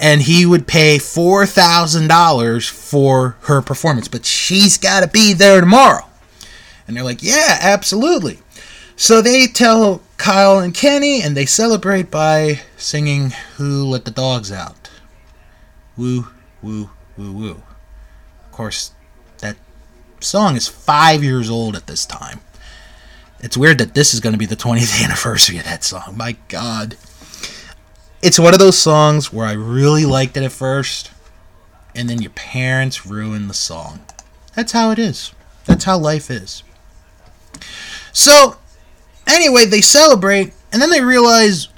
And 0.00 0.22
he 0.22 0.46
would 0.46 0.66
pay 0.66 0.98
$4,000 0.98 2.70
for 2.70 3.36
her 3.42 3.60
performance, 3.60 4.08
but 4.08 4.24
she's 4.24 4.78
got 4.78 5.00
to 5.00 5.08
be 5.08 5.32
there 5.32 5.60
tomorrow. 5.60 6.06
And 6.86 6.96
they're 6.96 7.04
like, 7.04 7.22
yeah, 7.22 7.58
absolutely. 7.60 8.40
So 8.96 9.22
they 9.22 9.46
tell 9.46 10.02
Kyle 10.16 10.58
and 10.58 10.74
Kenny, 10.74 11.22
and 11.22 11.36
they 11.36 11.46
celebrate 11.46 12.10
by 12.10 12.60
singing 12.76 13.32
Who 13.56 13.84
Let 13.84 14.04
the 14.04 14.10
Dogs 14.10 14.52
Out. 14.52 14.90
Woo, 15.96 16.28
woo, 16.62 16.90
woo, 17.16 17.32
woo. 17.32 17.62
Of 18.46 18.52
course, 18.52 18.92
that 19.38 19.56
song 20.20 20.56
is 20.56 20.68
five 20.68 21.24
years 21.24 21.50
old 21.50 21.74
at 21.74 21.86
this 21.86 22.06
time. 22.06 22.40
It's 23.40 23.56
weird 23.56 23.78
that 23.78 23.94
this 23.94 24.14
is 24.14 24.20
going 24.20 24.34
to 24.34 24.38
be 24.38 24.46
the 24.46 24.56
20th 24.56 25.04
anniversary 25.04 25.58
of 25.58 25.64
that 25.64 25.82
song. 25.84 26.16
My 26.16 26.36
God. 26.48 26.96
It's 28.22 28.38
one 28.38 28.52
of 28.52 28.60
those 28.60 28.78
songs 28.78 29.32
where 29.32 29.46
I 29.46 29.52
really 29.52 30.04
liked 30.04 30.36
it 30.36 30.44
at 30.44 30.52
first, 30.52 31.10
and 31.92 32.08
then 32.08 32.22
your 32.22 32.30
parents 32.30 33.04
ruin 33.04 33.48
the 33.48 33.54
song. 33.54 34.00
That's 34.54 34.70
how 34.70 34.92
it 34.92 34.98
is. 35.00 35.32
That's 35.64 35.84
how 35.84 35.98
life 35.98 36.30
is. 36.30 36.62
So, 38.12 38.56
anyway, 39.26 39.64
they 39.64 39.80
celebrate, 39.80 40.52
and 40.72 40.80
then 40.80 40.90
they 40.90 41.00
realize 41.00 41.68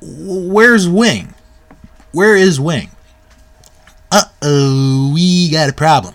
where's 0.00 0.88
Wing? 0.88 1.34
Where 2.12 2.36
is 2.36 2.60
Wing? 2.60 2.90
Uh 4.10 4.24
oh, 4.42 5.12
we 5.14 5.50
got 5.50 5.70
a 5.70 5.72
problem. 5.72 6.14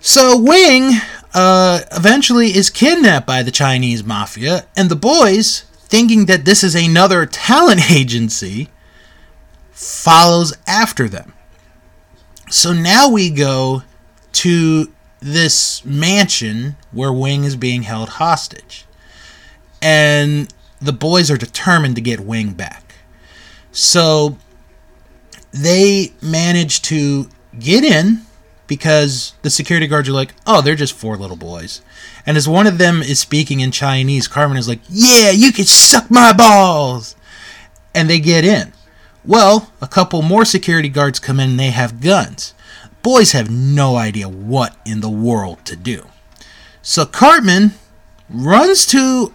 So 0.00 0.36
Wing 0.36 0.92
uh, 1.34 1.80
eventually 1.92 2.48
is 2.48 2.70
kidnapped 2.70 3.26
by 3.26 3.42
the 3.42 3.50
Chinese 3.50 4.02
mafia, 4.02 4.66
and 4.76 4.90
the 4.90 4.96
boys, 4.96 5.60
thinking 5.76 6.26
that 6.26 6.44
this 6.44 6.64
is 6.64 6.74
another 6.74 7.26
talent 7.26 7.90
agency, 7.90 8.68
follows 9.70 10.52
after 10.66 11.08
them. 11.08 11.32
So 12.50 12.72
now 12.72 13.08
we 13.08 13.30
go 13.30 13.82
to 14.32 14.92
this 15.20 15.84
mansion 15.84 16.76
where 16.92 17.12
Wing 17.12 17.44
is 17.44 17.56
being 17.56 17.82
held 17.82 18.08
hostage. 18.10 18.84
And 19.80 20.52
the 20.80 20.92
boys 20.92 21.30
are 21.30 21.36
determined 21.36 21.96
to 21.96 22.00
get 22.00 22.20
Wing 22.20 22.52
back. 22.52 22.94
So 23.72 24.38
they 25.52 26.12
manage 26.22 26.82
to 26.82 27.28
get 27.58 27.84
in 27.84 28.22
because 28.66 29.34
the 29.42 29.50
security 29.50 29.86
guards 29.86 30.08
are 30.08 30.12
like, 30.12 30.34
oh, 30.46 30.60
they're 30.60 30.74
just 30.74 30.94
four 30.94 31.16
little 31.16 31.36
boys. 31.36 31.80
And 32.26 32.36
as 32.36 32.48
one 32.48 32.66
of 32.66 32.78
them 32.78 33.02
is 33.02 33.18
speaking 33.18 33.60
in 33.60 33.70
Chinese, 33.72 34.28
Cartman 34.28 34.58
is 34.58 34.68
like, 34.68 34.80
yeah, 34.88 35.30
you 35.30 35.52
can 35.52 35.64
suck 35.64 36.10
my 36.10 36.32
balls. 36.32 37.16
And 37.94 38.08
they 38.08 38.20
get 38.20 38.44
in. 38.44 38.72
Well, 39.24 39.72
a 39.80 39.88
couple 39.88 40.22
more 40.22 40.44
security 40.44 40.88
guards 40.88 41.18
come 41.18 41.40
in 41.40 41.50
and 41.50 41.60
they 41.60 41.70
have 41.70 42.00
guns. 42.00 42.54
Boys 43.08 43.32
have 43.32 43.48
no 43.48 43.96
idea 43.96 44.28
what 44.28 44.76
in 44.84 45.00
the 45.00 45.08
world 45.08 45.64
to 45.64 45.74
do. 45.74 46.04
So 46.82 47.06
Cartman 47.06 47.72
runs 48.28 48.84
to 48.88 49.32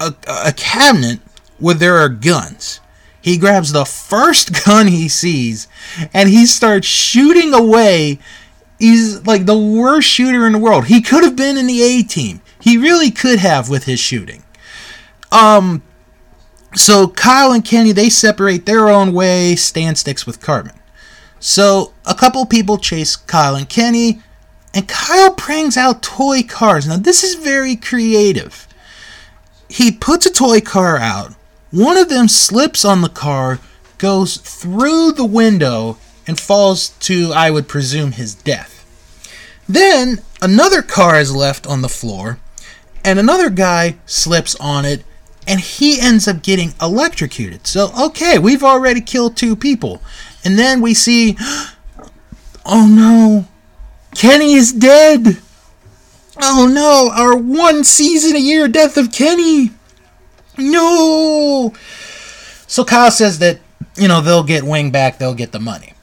a, 0.00 0.12
a 0.26 0.52
cabinet 0.52 1.20
where 1.60 1.76
there 1.76 1.98
are 1.98 2.08
guns. 2.08 2.80
He 3.22 3.38
grabs 3.38 3.70
the 3.70 3.84
first 3.84 4.64
gun 4.64 4.88
he 4.88 5.06
sees 5.06 5.68
and 6.12 6.28
he 6.28 6.44
starts 6.44 6.88
shooting 6.88 7.54
away 7.54 8.18
he's 8.80 9.24
like 9.24 9.46
the 9.46 9.56
worst 9.56 10.08
shooter 10.08 10.44
in 10.44 10.52
the 10.52 10.58
world. 10.58 10.86
He 10.86 11.00
could 11.00 11.22
have 11.22 11.36
been 11.36 11.56
in 11.56 11.68
the 11.68 11.82
A 11.84 12.02
team. 12.02 12.40
He 12.60 12.76
really 12.76 13.12
could 13.12 13.38
have 13.38 13.68
with 13.68 13.84
his 13.84 14.00
shooting. 14.00 14.42
Um 15.30 15.84
so 16.74 17.06
Kyle 17.06 17.52
and 17.52 17.64
Kenny 17.64 17.92
they 17.92 18.10
separate 18.10 18.66
their 18.66 18.88
own 18.88 19.12
way, 19.12 19.54
Stan 19.54 19.94
sticks 19.94 20.26
with 20.26 20.40
Cartman. 20.40 20.80
So 21.44 21.92
a 22.06 22.14
couple 22.14 22.46
people 22.46 22.78
chase 22.78 23.16
Kyle 23.16 23.54
and 23.54 23.68
Kenny, 23.68 24.22
and 24.72 24.88
Kyle 24.88 25.34
brings 25.34 25.76
out 25.76 26.02
toy 26.02 26.42
cars. 26.42 26.88
Now 26.88 26.96
this 26.96 27.22
is 27.22 27.34
very 27.34 27.76
creative. 27.76 28.66
He 29.68 29.92
puts 29.92 30.24
a 30.24 30.30
toy 30.30 30.62
car 30.62 30.96
out. 30.96 31.34
One 31.70 31.98
of 31.98 32.08
them 32.08 32.28
slips 32.28 32.82
on 32.82 33.02
the 33.02 33.10
car, 33.10 33.58
goes 33.98 34.38
through 34.38 35.12
the 35.12 35.26
window, 35.26 35.98
and 36.26 36.40
falls 36.40 36.88
to, 37.00 37.32
I 37.34 37.50
would 37.50 37.68
presume, 37.68 38.12
his 38.12 38.34
death. 38.34 38.80
Then 39.68 40.22
another 40.40 40.80
car 40.80 41.20
is 41.20 41.36
left 41.36 41.66
on 41.66 41.82
the 41.82 41.90
floor, 41.90 42.38
and 43.04 43.18
another 43.18 43.50
guy 43.50 43.96
slips 44.06 44.56
on 44.56 44.86
it, 44.86 45.04
and 45.46 45.60
he 45.60 46.00
ends 46.00 46.26
up 46.26 46.42
getting 46.42 46.72
electrocuted. 46.80 47.66
So, 47.66 47.90
okay, 48.06 48.38
we've 48.38 48.64
already 48.64 49.02
killed 49.02 49.36
two 49.36 49.54
people. 49.54 50.00
And 50.44 50.58
then 50.58 50.80
we 50.80 50.94
see, 50.94 51.36
oh 52.66 52.86
no, 52.86 53.46
Kenny 54.14 54.54
is 54.54 54.72
dead. 54.72 55.38
Oh 56.40 56.68
no, 56.70 57.10
our 57.14 57.36
one 57.36 57.84
season 57.84 58.36
a 58.36 58.40
year 58.40 58.68
death 58.68 58.96
of 58.96 59.12
Kenny. 59.12 59.70
No. 60.58 61.72
So 62.66 62.84
Kyle 62.84 63.10
says 63.10 63.38
that, 63.38 63.60
you 63.96 64.08
know, 64.08 64.20
they'll 64.20 64.42
get 64.42 64.64
Wing 64.64 64.90
back, 64.90 65.18
they'll 65.18 65.34
get 65.34 65.52
the 65.52 65.60
money. 65.60 65.94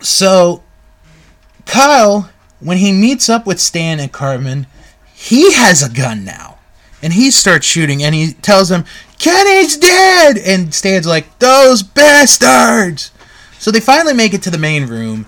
So 0.00 0.62
Kyle, 1.66 2.30
when 2.60 2.78
he 2.78 2.92
meets 2.92 3.28
up 3.28 3.46
with 3.46 3.60
Stan 3.60 4.00
and 4.00 4.12
Cartman, 4.12 4.66
he 5.14 5.52
has 5.54 5.82
a 5.82 5.92
gun 5.92 6.24
now. 6.24 6.58
And 7.02 7.12
he 7.12 7.30
starts 7.30 7.66
shooting 7.66 8.02
and 8.02 8.14
he 8.14 8.32
tells 8.32 8.68
them, 8.68 8.84
Kenny's 9.18 9.76
dead! 9.76 10.36
And 10.38 10.74
Stan's 10.74 11.06
like, 11.06 11.38
those 11.38 11.82
bastards! 11.82 13.12
So 13.58 13.70
they 13.70 13.80
finally 13.80 14.14
make 14.14 14.34
it 14.34 14.42
to 14.42 14.50
the 14.50 14.58
main 14.58 14.86
room 14.86 15.26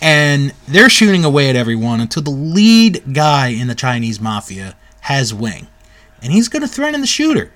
and 0.00 0.52
they're 0.66 0.88
shooting 0.88 1.24
away 1.24 1.50
at 1.50 1.56
everyone 1.56 2.00
until 2.00 2.22
the 2.22 2.30
lead 2.30 3.02
guy 3.12 3.48
in 3.48 3.66
the 3.68 3.74
Chinese 3.74 4.20
mafia 4.20 4.76
has 5.02 5.34
Wing. 5.34 5.66
And 6.22 6.32
he's 6.32 6.48
going 6.48 6.62
to 6.62 6.68
threaten 6.68 7.00
the 7.00 7.06
shooter. 7.06 7.52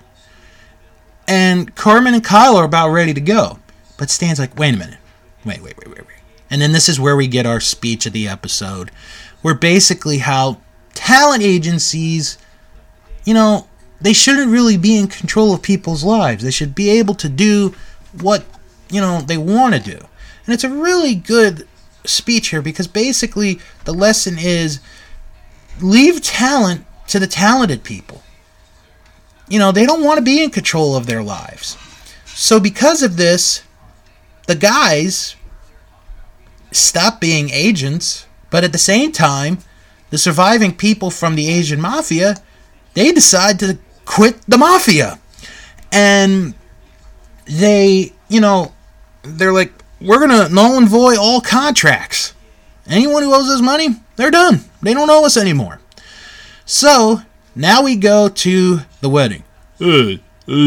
And 1.28 1.74
Cartman 1.74 2.14
and 2.14 2.24
Kyle 2.24 2.56
are 2.56 2.64
about 2.64 2.90
ready 2.90 3.14
to 3.14 3.20
go. 3.20 3.58
But 3.96 4.10
Stan's 4.10 4.38
like, 4.38 4.58
wait 4.58 4.74
a 4.74 4.78
minute. 4.78 4.98
Wait, 5.44 5.62
wait, 5.62 5.76
wait, 5.76 5.88
wait, 5.88 5.98
wait. 5.98 6.16
And 6.50 6.60
then 6.60 6.72
this 6.72 6.88
is 6.88 7.00
where 7.00 7.16
we 7.16 7.26
get 7.26 7.46
our 7.46 7.60
speech 7.60 8.06
of 8.06 8.12
the 8.12 8.28
episode, 8.28 8.90
where 9.42 9.54
basically 9.54 10.18
how 10.18 10.60
talent 10.94 11.42
agencies, 11.42 12.38
you 13.24 13.34
know, 13.34 13.66
they 14.00 14.12
shouldn't 14.12 14.50
really 14.50 14.76
be 14.76 14.98
in 14.98 15.06
control 15.06 15.54
of 15.54 15.62
people's 15.62 16.04
lives. 16.04 16.42
They 16.42 16.50
should 16.50 16.74
be 16.74 16.90
able 16.90 17.14
to 17.14 17.28
do 17.28 17.74
what, 18.20 18.44
you 18.90 19.00
know, 19.00 19.20
they 19.20 19.38
want 19.38 19.74
to 19.74 19.80
do. 19.80 20.04
And 20.44 20.54
it's 20.54 20.64
a 20.64 20.70
really 20.70 21.14
good 21.14 21.66
speech 22.04 22.48
here 22.48 22.62
because 22.62 22.88
basically 22.88 23.60
the 23.84 23.92
lesson 23.92 24.36
is 24.38 24.80
leave 25.80 26.20
talent 26.20 26.84
to 27.08 27.18
the 27.18 27.26
talented 27.26 27.84
people. 27.84 28.22
You 29.48 29.58
know, 29.58 29.72
they 29.72 29.86
don't 29.86 30.02
want 30.02 30.18
to 30.18 30.24
be 30.24 30.42
in 30.42 30.50
control 30.50 30.96
of 30.96 31.06
their 31.06 31.22
lives. 31.22 31.76
So 32.26 32.58
because 32.58 33.02
of 33.02 33.16
this, 33.16 33.62
the 34.46 34.54
guys 34.54 35.36
stop 36.70 37.20
being 37.20 37.50
agents, 37.50 38.26
but 38.50 38.64
at 38.64 38.72
the 38.72 38.78
same 38.78 39.12
time, 39.12 39.58
the 40.10 40.18
surviving 40.18 40.74
people 40.74 41.10
from 41.10 41.34
the 41.36 41.48
Asian 41.48 41.80
mafia, 41.80 42.36
they 42.94 43.12
decide 43.12 43.58
to 43.60 43.78
quit 44.04 44.40
the 44.42 44.58
mafia. 44.58 45.18
And 45.90 46.54
they, 47.44 48.12
you 48.28 48.40
know, 48.40 48.72
they're 49.22 49.52
like, 49.52 49.72
we're 50.02 50.18
going 50.18 50.30
to 50.30 50.52
null 50.52 50.76
and 50.76 50.88
void 50.88 51.18
all 51.18 51.40
contracts. 51.40 52.34
Anyone 52.86 53.22
who 53.22 53.34
owes 53.34 53.48
us 53.48 53.60
money, 53.60 53.88
they're 54.16 54.30
done. 54.30 54.60
They 54.82 54.94
don't 54.94 55.10
owe 55.10 55.24
us 55.24 55.36
anymore. 55.36 55.80
So, 56.64 57.22
now 57.54 57.82
we 57.82 57.96
go 57.96 58.28
to 58.28 58.80
the 59.00 59.08
wedding. 59.08 59.44
Uh, 59.80 60.14
uh, 60.48 60.66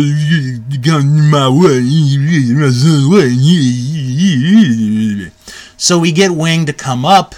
so 5.78 6.00
we 6.00 6.12
get 6.12 6.32
Wing 6.32 6.66
to 6.66 6.74
come 6.74 7.06
up, 7.06 7.36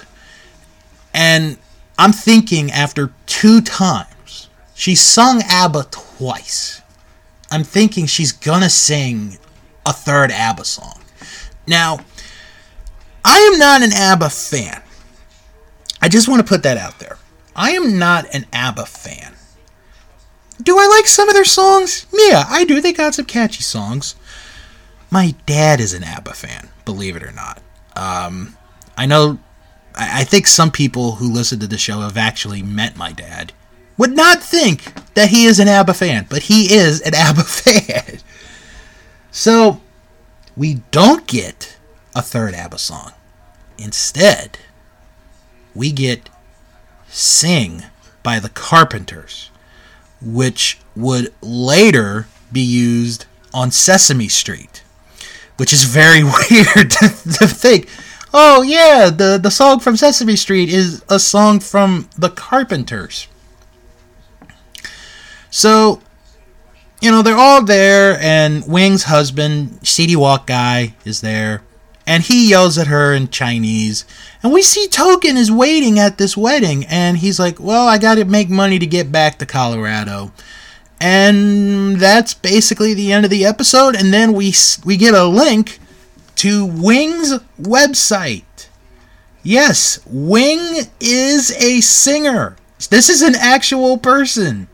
and 1.13 1.57
I'm 1.97 2.11
thinking 2.11 2.71
after 2.71 3.11
two 3.25 3.61
times, 3.61 4.49
she 4.75 4.93
sung 4.93 5.41
ABBA 5.49 5.87
twice. 5.89 6.81
I'm 7.49 7.63
thinking 7.63 8.05
she's 8.05 8.31
gonna 8.31 8.69
sing 8.69 9.39
a 9.85 9.93
third 9.93 10.31
ABBA 10.31 10.65
song. 10.65 10.96
Now, 11.67 11.99
I 13.23 13.37
am 13.39 13.59
not 13.59 13.83
an 13.83 13.91
ABBA 13.93 14.29
fan. 14.29 14.81
I 16.01 16.09
just 16.09 16.27
want 16.27 16.39
to 16.39 16.47
put 16.47 16.63
that 16.63 16.77
out 16.77 16.99
there. 16.99 17.17
I 17.55 17.71
am 17.71 17.99
not 17.99 18.25
an 18.33 18.45
ABBA 18.53 18.85
fan. 18.85 19.33
Do 20.61 20.77
I 20.77 20.87
like 20.87 21.07
some 21.07 21.27
of 21.27 21.35
their 21.35 21.45
songs? 21.45 22.07
Yeah, 22.13 22.45
I 22.47 22.63
do. 22.63 22.81
They 22.81 22.93
got 22.93 23.15
some 23.15 23.25
catchy 23.25 23.63
songs. 23.63 24.15
My 25.11 25.35
dad 25.45 25.79
is 25.79 25.93
an 25.93 26.03
ABBA 26.03 26.33
fan, 26.33 26.69
believe 26.85 27.15
it 27.15 27.23
or 27.23 27.31
not. 27.31 27.61
Um, 27.95 28.55
I 28.97 29.05
know, 29.05 29.39
I, 29.95 30.21
I 30.21 30.23
think 30.23 30.47
some 30.47 30.71
people 30.71 31.13
who 31.13 31.31
listen 31.31 31.59
to 31.59 31.67
the 31.67 31.77
show 31.77 32.01
have 32.01 32.17
actually 32.17 32.61
met 32.61 32.97
my 32.97 33.11
dad. 33.11 33.53
Would 33.97 34.15
not 34.15 34.43
think 34.43 35.13
that 35.15 35.29
he 35.29 35.45
is 35.45 35.59
an 35.59 35.67
ABBA 35.67 35.93
fan, 35.95 36.27
but 36.29 36.43
he 36.43 36.73
is 36.73 37.01
an 37.01 37.15
ABBA 37.15 37.43
fan. 37.43 38.19
So, 39.31 39.81
we 40.57 40.81
don't 40.91 41.27
get 41.27 41.77
a 42.15 42.21
third 42.21 42.53
ABBA 42.53 42.79
song. 42.79 43.13
Instead, 43.77 44.57
we 45.75 45.91
get 45.91 46.29
Sing 47.07 47.83
by 48.23 48.39
the 48.39 48.49
Carpenters, 48.49 49.51
which 50.21 50.79
would 50.95 51.33
later 51.41 52.27
be 52.51 52.61
used 52.61 53.25
on 53.53 53.71
Sesame 53.71 54.27
Street 54.27 54.83
which 55.57 55.73
is 55.73 55.83
very 55.83 56.23
weird 56.49 56.91
to, 56.91 57.09
to 57.09 57.47
think. 57.47 57.89
Oh 58.33 58.61
yeah, 58.61 59.09
the 59.09 59.39
the 59.41 59.51
song 59.51 59.79
from 59.79 59.97
Sesame 59.97 60.35
Street 60.35 60.69
is 60.69 61.03
a 61.09 61.19
song 61.19 61.59
from 61.59 62.09
the 62.17 62.29
Carpenters. 62.29 63.27
So, 65.49 66.01
you 67.01 67.11
know, 67.11 67.21
they're 67.21 67.37
all 67.37 67.63
there, 67.63 68.17
and 68.19 68.65
Wing's 68.67 69.03
husband, 69.03 69.87
City 69.87 70.15
Wok 70.15 70.47
guy, 70.47 70.95
is 71.05 71.21
there, 71.21 71.61
and 72.07 72.23
he 72.23 72.49
yells 72.49 72.77
at 72.77 72.87
her 72.87 73.13
in 73.13 73.27
Chinese. 73.27 74.05
And 74.41 74.51
we 74.51 74.61
see 74.61 74.87
Token 74.87 75.37
is 75.37 75.51
waiting 75.51 75.99
at 75.99 76.17
this 76.17 76.35
wedding, 76.35 76.85
and 76.85 77.17
he's 77.17 77.39
like, 77.39 77.59
"Well, 77.59 77.87
I 77.87 77.97
got 77.97 78.15
to 78.15 78.25
make 78.25 78.49
money 78.49 78.79
to 78.79 78.87
get 78.87 79.11
back 79.11 79.37
to 79.39 79.45
Colorado." 79.45 80.31
And 80.99 81.97
that's 81.97 82.33
basically 82.33 82.93
the 82.93 83.11
end 83.11 83.23
of 83.23 83.31
the 83.31 83.45
episode. 83.45 83.95
And 83.95 84.11
then 84.11 84.33
we 84.33 84.53
we 84.83 84.97
get 84.97 85.13
a 85.13 85.25
link 85.25 85.79
to 86.37 86.65
Wing's 86.65 87.33
website. 87.61 88.43
Yes, 89.43 89.99
Wing 90.05 90.87
is 90.99 91.51
a 91.51 91.81
singer. 91.81 92.57
This 92.89 93.09
is 93.09 93.21
an 93.21 93.35
actual 93.35 93.97
person. 93.97 94.67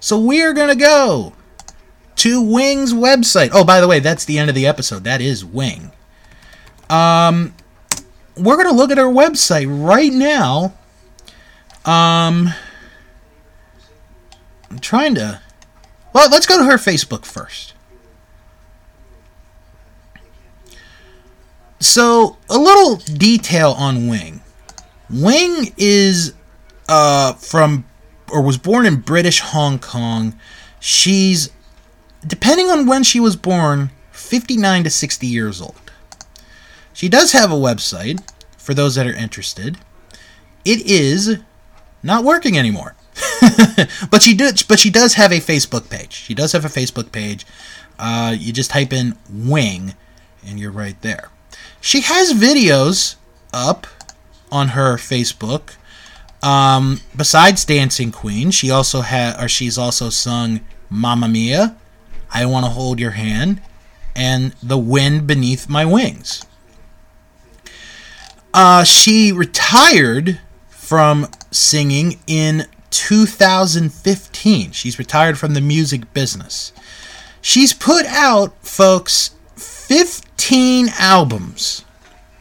So 0.00 0.18
we 0.18 0.42
are 0.42 0.52
going 0.52 0.68
to 0.68 0.76
go 0.76 1.33
to 2.16 2.40
Wing's 2.40 2.92
website. 2.92 3.50
Oh, 3.52 3.64
by 3.64 3.80
the 3.80 3.88
way, 3.88 3.98
that's 3.98 4.24
the 4.24 4.38
end 4.38 4.48
of 4.48 4.54
the 4.54 4.66
episode. 4.66 5.04
That 5.04 5.20
is 5.20 5.44
Wing. 5.44 5.92
Um, 6.88 7.54
we're 8.36 8.56
going 8.56 8.68
to 8.68 8.74
look 8.74 8.90
at 8.90 8.98
her 8.98 9.04
website 9.04 9.66
right 9.68 10.12
now. 10.12 10.74
Um, 11.84 12.52
I'm 14.70 14.78
trying 14.80 15.14
to. 15.16 15.40
Well, 16.12 16.30
let's 16.30 16.46
go 16.46 16.58
to 16.58 16.64
her 16.64 16.76
Facebook 16.76 17.24
first. 17.24 17.74
So, 21.80 22.38
a 22.48 22.56
little 22.56 22.96
detail 22.96 23.72
on 23.72 24.08
Wing. 24.08 24.40
Wing 25.10 25.72
is 25.76 26.32
uh, 26.88 27.34
from, 27.34 27.84
or 28.32 28.42
was 28.42 28.56
born 28.56 28.86
in 28.86 28.96
British 28.96 29.40
Hong 29.40 29.78
Kong. 29.78 30.34
She's, 30.80 31.50
depending 32.26 32.68
on 32.70 32.86
when 32.86 33.02
she 33.02 33.20
was 33.20 33.36
born, 33.36 33.90
59 34.12 34.84
to 34.84 34.90
60 34.90 35.26
years 35.26 35.60
old. 35.60 35.92
She 36.92 37.08
does 37.08 37.32
have 37.32 37.50
a 37.50 37.56
website 37.56 38.22
for 38.56 38.72
those 38.72 38.94
that 38.94 39.06
are 39.06 39.14
interested. 39.14 39.78
It 40.64 40.86
is 40.86 41.38
not 42.02 42.24
working 42.24 42.56
anymore. 42.56 42.94
but 44.10 44.22
she 44.22 44.34
did 44.34 44.64
but 44.68 44.78
she 44.78 44.90
does 44.90 45.14
have 45.14 45.32
a 45.32 45.40
Facebook 45.40 45.88
page. 45.90 46.12
She 46.12 46.34
does 46.34 46.52
have 46.52 46.64
a 46.64 46.68
Facebook 46.68 47.12
page. 47.12 47.46
Uh, 47.98 48.34
you 48.36 48.52
just 48.52 48.70
type 48.70 48.92
in 48.92 49.16
wing 49.30 49.94
and 50.46 50.58
you're 50.58 50.72
right 50.72 51.00
there. 51.02 51.30
She 51.80 52.00
has 52.00 52.32
videos 52.32 53.16
up 53.52 53.86
on 54.50 54.68
her 54.68 54.96
Facebook. 54.96 55.76
Um, 56.42 57.00
besides 57.16 57.64
Dancing 57.64 58.12
Queen, 58.12 58.50
she 58.50 58.70
also 58.70 59.00
had 59.00 59.42
or 59.42 59.48
she's 59.48 59.78
also 59.78 60.10
sung 60.10 60.60
Mamma 60.90 61.28
Mia, 61.28 61.76
I 62.32 62.46
Want 62.46 62.66
to 62.66 62.70
Hold 62.70 63.00
Your 63.00 63.12
Hand, 63.12 63.60
and 64.14 64.54
The 64.62 64.78
Wind 64.78 65.26
Beneath 65.26 65.68
My 65.68 65.84
Wings. 65.84 66.44
Uh, 68.52 68.84
she 68.84 69.32
retired 69.32 70.38
from 70.68 71.26
singing 71.50 72.20
in 72.26 72.66
2015. 72.90 74.70
She's 74.70 74.98
retired 74.98 75.38
from 75.38 75.54
the 75.54 75.60
music 75.60 76.12
business. 76.14 76.72
She's 77.40 77.72
put 77.72 78.06
out, 78.06 78.54
folks, 78.64 79.34
15 79.56 80.90
albums. 80.98 81.84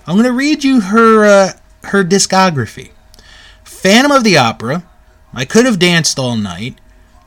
I'm 0.06 0.16
going 0.16 0.26
to 0.26 0.32
read 0.32 0.64
you 0.64 0.82
her 0.82 1.26
uh, 1.26 1.54
her 1.86 2.04
discography. 2.04 2.92
Phantom 3.64 4.12
of 4.12 4.24
the 4.24 4.38
Opera, 4.38 4.84
I 5.34 5.46
Could 5.46 5.66
Have 5.66 5.80
Danced 5.80 6.20
All 6.20 6.36
Night, 6.36 6.80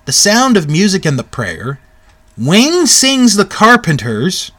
The 0.04 0.12
Sound 0.12 0.56
of 0.56 0.70
Music 0.70 1.04
and 1.04 1.18
the 1.18 1.24
Prayer, 1.24 1.80
Wing 2.38 2.86
Sings 2.86 3.36
the 3.36 3.44
Carpenters, 3.46 4.52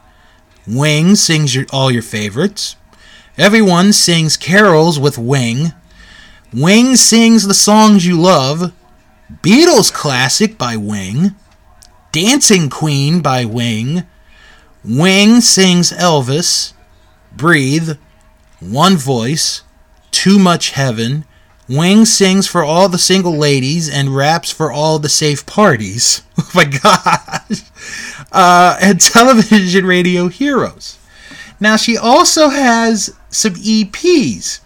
Wing 0.66 1.14
Sings 1.14 1.54
your, 1.54 1.66
All 1.72 1.90
Your 1.90 2.02
Favorites, 2.02 2.76
Everyone 3.36 3.92
Sings 3.92 4.36
Carols 4.36 4.98
with 4.98 5.16
Wing, 5.16 5.72
Wing 6.52 6.96
sings 6.96 7.46
the 7.46 7.52
songs 7.52 8.06
you 8.06 8.18
love. 8.18 8.72
Beatles 9.42 9.92
classic 9.92 10.56
by 10.56 10.78
Wing. 10.78 11.34
Dancing 12.10 12.70
Queen 12.70 13.20
by 13.20 13.44
Wing. 13.44 14.04
Wing 14.82 15.42
sings 15.42 15.92
Elvis. 15.92 16.72
Breathe. 17.36 17.98
One 18.60 18.96
Voice. 18.96 19.62
Too 20.10 20.38
Much 20.38 20.70
Heaven. 20.70 21.26
Wing 21.68 22.04
sings 22.06 22.46
for 22.46 22.64
all 22.64 22.88
the 22.88 22.98
single 22.98 23.36
ladies 23.36 23.88
and 23.88 24.16
raps 24.16 24.50
for 24.50 24.72
all 24.72 24.98
the 24.98 25.08
safe 25.08 25.44
parties. 25.46 26.22
Oh 26.40 26.50
my 26.54 26.64
gosh. 26.64 27.62
Uh, 28.30 28.78
and 28.80 29.00
television 29.00 29.84
radio 29.84 30.28
heroes. 30.28 30.96
Now, 31.58 31.76
she 31.76 31.98
also 31.98 32.48
has 32.48 33.14
some 33.28 33.54
EPs 33.54 34.60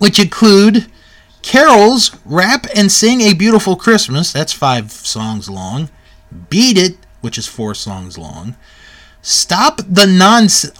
which 0.00 0.18
include 0.18 0.86
carols, 1.42 2.16
rap 2.24 2.66
and 2.74 2.90
sing 2.90 3.20
a 3.20 3.34
beautiful 3.34 3.76
Christmas. 3.76 4.32
That's 4.32 4.52
five 4.52 4.90
songs 4.90 5.48
long. 5.48 5.90
Beat 6.48 6.78
it, 6.78 6.96
which 7.20 7.36
is 7.36 7.46
four 7.46 7.74
songs 7.74 8.16
long. 8.16 8.56
Stop 9.22 9.82
the 9.86 10.06
nonsense. 10.06 10.76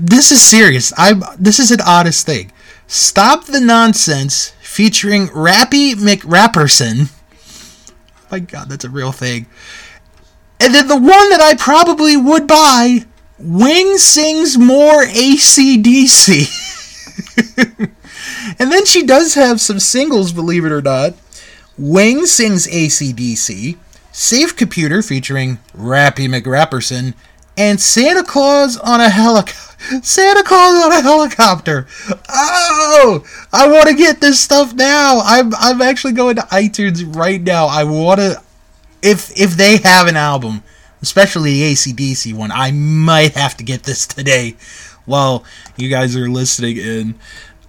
this 0.00 0.32
is 0.32 0.42
serious. 0.42 0.92
I'm, 0.98 1.22
this 1.38 1.60
is 1.60 1.70
an 1.70 1.80
honest 1.86 2.26
thing. 2.26 2.50
Stop 2.94 3.46
the 3.46 3.58
nonsense 3.58 4.50
featuring 4.62 5.26
Rappy 5.26 5.94
McRapperson. 5.94 7.10
Oh 7.10 8.26
my 8.30 8.38
God, 8.38 8.68
that's 8.68 8.84
a 8.84 8.88
real 8.88 9.10
thing. 9.10 9.46
And 10.60 10.72
then 10.72 10.86
the 10.86 10.94
one 10.94 11.28
that 11.30 11.40
I 11.40 11.56
probably 11.56 12.16
would 12.16 12.46
buy, 12.46 13.04
Wing 13.36 13.98
sings 13.98 14.56
more 14.56 15.04
ACDC. 15.04 16.46
And 18.58 18.70
then 18.70 18.84
she 18.84 19.04
does 19.04 19.34
have 19.34 19.60
some 19.60 19.80
singles, 19.80 20.32
believe 20.32 20.64
it 20.64 20.70
or 20.70 20.82
not. 20.82 21.14
Wing 21.76 22.26
sings 22.26 22.68
ACDC, 22.68 23.76
Safe 24.12 24.54
Computer 24.54 25.02
featuring 25.02 25.58
Rappy 25.76 26.28
McRapperson, 26.28 27.14
and 27.56 27.80
Santa 27.80 28.24
Claus 28.24 28.76
on 28.76 29.00
a 29.00 29.08
helicopter. 29.08 29.60
Santa 30.02 30.42
Claus 30.42 30.84
on 30.84 30.92
a 30.92 31.02
helicopter. 31.02 31.86
Oh, 32.28 33.24
I 33.52 33.68
want 33.68 33.88
to 33.88 33.94
get 33.94 34.20
this 34.20 34.40
stuff 34.40 34.72
now. 34.74 35.20
I'm 35.22 35.54
I'm 35.54 35.82
actually 35.82 36.14
going 36.14 36.36
to 36.36 36.42
iTunes 36.42 37.14
right 37.14 37.40
now. 37.40 37.66
I 37.66 37.84
want 37.84 38.20
to 38.20 38.42
if 39.02 39.38
if 39.38 39.52
they 39.52 39.76
have 39.78 40.06
an 40.08 40.16
album, 40.16 40.62
especially 41.02 41.52
the 41.52 41.72
ACDC 41.72 42.32
one, 42.34 42.50
I 42.50 42.72
might 42.72 43.34
have 43.34 43.56
to 43.58 43.64
get 43.64 43.82
this 43.82 44.06
today 44.06 44.56
while 45.04 45.44
you 45.76 45.88
guys 45.90 46.16
are 46.16 46.28
listening 46.28 46.78
in. 46.78 47.14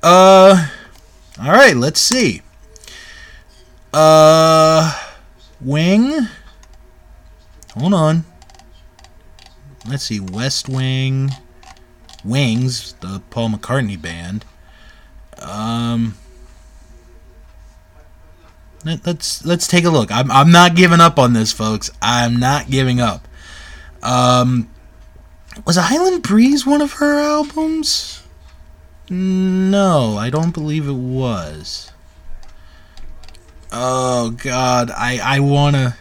Uh, 0.02 0.70
all 1.42 1.52
right, 1.52 1.76
let's 1.76 2.00
see. 2.00 2.42
Uh, 3.94 4.98
Wing. 5.60 6.28
Hold 7.78 7.94
on. 7.94 8.24
Let's 9.88 10.04
see. 10.04 10.20
West 10.20 10.68
Wing. 10.68 11.32
Wings, 12.26 12.94
the 13.02 13.22
Paul 13.30 13.50
McCartney 13.50 14.02
band. 14.02 14.44
Um, 15.40 16.18
let, 18.84 19.08
us 19.08 19.46
let's 19.46 19.68
take 19.68 19.86
a 19.86 19.90
look. 19.90 20.12
I'm 20.12 20.32
I'm 20.32 20.52
not 20.52 20.76
giving 20.76 21.00
up 21.00 21.20
on 21.20 21.34
this, 21.34 21.52
folks. 21.52 21.92
I'm 22.02 22.38
not 22.38 22.70
giving 22.70 23.00
up. 23.00 23.28
Um, 24.02 24.70
was 25.66 25.78
Island 25.78 26.24
Breeze 26.24 26.66
one 26.66 26.82
of 26.82 26.94
her 26.94 27.20
albums? 27.20 28.24
No, 29.10 30.18
I 30.18 30.30
don't 30.30 30.54
believe 30.54 30.88
it 30.88 30.94
was. 30.94 31.92
Oh 33.72 34.32
god, 34.32 34.90
I 34.92 35.20
I 35.22 35.40
wanna. 35.42 35.96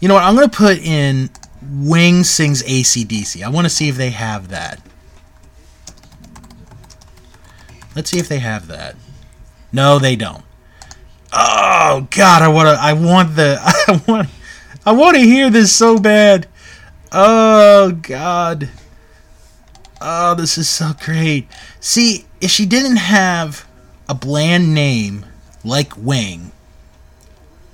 You 0.00 0.08
know 0.08 0.14
what? 0.14 0.22
I'm 0.22 0.34
gonna 0.34 0.48
put 0.48 0.78
in 0.78 1.30
Wing 1.70 2.24
sings 2.24 2.62
ACDC. 2.62 3.42
I 3.42 3.48
want 3.48 3.64
to 3.64 3.70
see 3.70 3.88
if 3.88 3.96
they 3.96 4.10
have 4.10 4.48
that. 4.48 4.80
Let's 7.94 8.10
see 8.10 8.18
if 8.18 8.28
they 8.28 8.38
have 8.38 8.66
that. 8.68 8.96
No, 9.72 9.98
they 9.98 10.16
don't. 10.16 10.44
Oh 11.32 12.06
god, 12.10 12.42
I 12.42 12.48
want 12.48 12.68
to 12.68 12.82
I 12.82 12.92
want 12.92 13.36
the 13.36 13.58
I 13.62 14.02
want 14.06 14.28
I 14.84 14.92
want 14.92 15.16
to 15.16 15.22
hear 15.22 15.50
this 15.50 15.74
so 15.74 15.98
bad. 15.98 16.46
Oh 17.12 17.92
god. 17.92 18.68
Oh, 20.00 20.34
this 20.34 20.58
is 20.58 20.68
so 20.68 20.92
great. 21.00 21.48
See, 21.80 22.26
if 22.40 22.50
she 22.50 22.66
didn't 22.66 22.96
have 22.96 23.66
a 24.08 24.14
bland 24.14 24.74
name 24.74 25.24
like 25.64 25.96
Wing, 25.96 26.52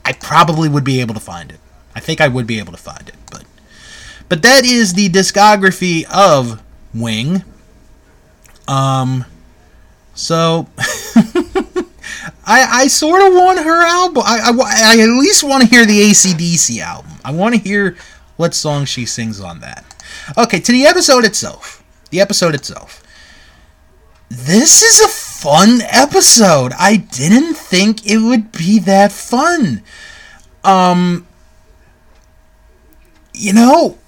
I 0.05 0.13
probably 0.13 0.69
would 0.69 0.85
be 0.85 1.01
able 1.01 1.15
to 1.15 1.21
find 1.21 1.51
it. 1.51 1.61
I 1.95 2.01
think 2.01 2.21
I 2.21 2.29
would 2.29 2.47
be 2.47 2.59
able 2.59 2.73
to 2.73 2.79
find 2.79 3.09
it, 3.09 3.17
but 3.31 3.45
but 4.33 4.41
that 4.41 4.65
is 4.65 4.95
the 4.95 5.11
discography 5.11 6.05
of 6.11 6.63
Wing. 6.95 7.45
Um 8.67 9.27
so 10.15 10.69
I 12.47 12.67
I 12.67 12.87
sort 12.87 13.21
of 13.21 13.35
want 13.35 13.59
her 13.59 13.87
album. 13.87 14.23
I, 14.25 14.39
I, 14.41 14.95
I 14.97 15.03
at 15.03 15.09
least 15.21 15.45
want 15.45 15.65
to 15.65 15.69
hear 15.69 15.85
the 15.85 16.01
ACDC 16.01 16.81
album. 16.81 17.11
I 17.23 17.31
want 17.31 17.57
to 17.57 17.61
hear 17.61 17.95
what 18.39 18.55
song 18.55 18.87
she 18.87 19.05
sings 19.05 19.39
on 19.39 19.61
that. 19.61 19.85
Okay, 20.39 20.61
to 20.61 20.73
the 20.73 20.87
episode 20.87 21.27
itself. 21.27 21.85
The 22.09 22.23
episode 22.23 22.55
itself 22.55 23.03
this 24.31 24.81
is 24.81 24.99
a 25.03 25.09
fun 25.09 25.83
episode. 25.83 26.73
I 26.79 26.97
didn't 26.97 27.53
think 27.53 28.07
it 28.07 28.17
would 28.17 28.51
be 28.51 28.79
that 28.79 29.13
fun. 29.13 29.83
Um 30.65 31.27
you 33.35 33.53
know, 33.53 33.99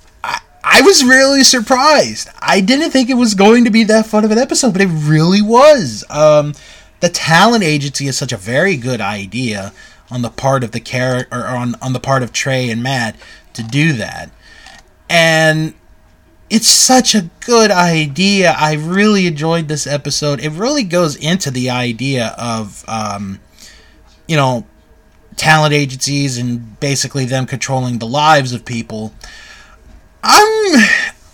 I, 0.79 0.81
was 0.83 1.05
really 1.05 1.45
surprised. 1.45 2.29
I 2.41 2.61
didn't 2.61 2.91
think 2.91 3.09
it 3.09 3.15
was 3.15 3.35
going 3.35 3.65
to 3.65 3.71
be 3.71 3.85
that 3.85 4.07
fun 4.07 4.25
of 4.25 4.31
an 4.31 4.39
episode, 4.39 4.73
but 4.73 4.83
it 4.83 4.89
really 4.89 5.43
was. 5.43 6.05
Um, 6.11 6.55
the 7.01 7.09
talent 7.09 7.65
agency 7.65 8.07
is 8.07 8.17
such 8.17 8.33
a 8.33 8.37
very 8.37 8.77
good 8.77 9.01
idea 9.01 9.73
on 10.11 10.23
the 10.23 10.31
part 10.31 10.65
of 10.65 10.73
the 10.73 10.81
character 10.81 11.37
or 11.37 11.47
on, 11.47 11.75
on 11.81 11.93
the 11.93 12.01
part 12.01 12.23
of 12.23 12.33
Trey 12.33 12.71
and 12.71 12.83
Matt 12.83 13.17
to 13.55 13.63
do 13.63 13.93
that. 13.95 14.31
And 15.09 15.75
it's 16.51 16.67
such 16.67 17.15
a 17.15 17.31
good 17.41 17.71
idea. 17.71 18.55
I 18.57 18.75
really 18.75 19.27
enjoyed 19.27 19.69
this 19.69 19.87
episode. 19.87 20.41
It 20.41 20.51
really 20.51 20.85
goes 20.85 21.17
into 21.17 21.51
the 21.51 21.71
idea 21.71 22.35
of, 22.39 22.85
um, 22.89 23.41
you 24.27 24.37
know, 24.37 24.67
talent 25.37 25.75
agencies 25.75 26.39
and 26.39 26.79
basically 26.81 27.25
them 27.25 27.47
controlling 27.47 27.99
the 27.99 28.07
lives 28.07 28.53
of 28.53 28.65
people. 28.65 29.13
I'm 30.27 30.75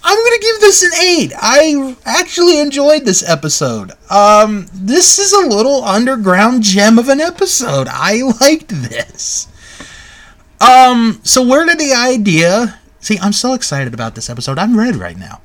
I'm 0.02 0.16
gonna 0.16 0.40
give 0.40 0.60
this 0.60 0.82
an 0.82 0.90
eight. 1.00 1.32
I 1.36 1.96
actually 2.04 2.58
enjoyed 2.58 3.04
this 3.04 3.22
episode. 3.28 3.92
Um, 4.10 4.66
this 4.74 5.20
is 5.20 5.32
a 5.32 5.46
little 5.46 5.84
underground 5.84 6.64
gem 6.64 6.98
of 6.98 7.08
an 7.08 7.20
episode. 7.20 7.86
I 7.88 8.22
liked 8.40 8.68
this. 8.68 9.46
Um, 10.60 11.20
so 11.22 11.42
where 11.46 11.64
did 11.64 11.78
the 11.78 11.92
idea? 11.92 12.80
See, 12.98 13.18
I'm 13.20 13.32
so 13.32 13.54
excited 13.54 13.94
about 13.94 14.16
this 14.16 14.28
episode. 14.28 14.58
I'm 14.58 14.76
red 14.76 14.96
right 14.96 15.16
now. 15.16 15.40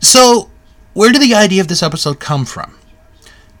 So, 0.00 0.50
where 0.94 1.12
did 1.12 1.22
the 1.22 1.34
idea 1.34 1.60
of 1.60 1.68
this 1.68 1.82
episode 1.82 2.20
come 2.20 2.44
from? 2.44 2.76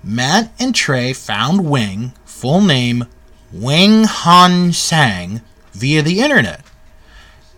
Matt 0.02 0.52
and 0.58 0.74
Trey 0.74 1.12
found 1.12 1.68
Wing, 1.68 2.12
full 2.24 2.60
name 2.62 3.04
Wing 3.52 4.04
Han 4.04 4.72
Tsang, 4.72 5.42
via 5.72 6.02
the 6.02 6.20
internet. 6.20 6.63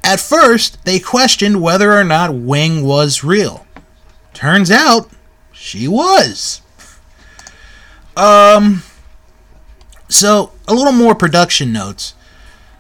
At 0.07 0.21
first, 0.21 0.85
they 0.85 1.01
questioned 1.01 1.61
whether 1.61 1.93
or 1.93 2.05
not 2.05 2.33
Wing 2.33 2.85
was 2.85 3.25
real. 3.25 3.67
Turns 4.33 4.71
out, 4.71 5.11
she 5.51 5.89
was. 5.89 6.61
Um, 8.17 8.85
so, 10.09 10.53
a 10.69 10.75
little 10.75 10.93
more 10.93 11.17
production 11.17 11.73
notes. 11.73 12.15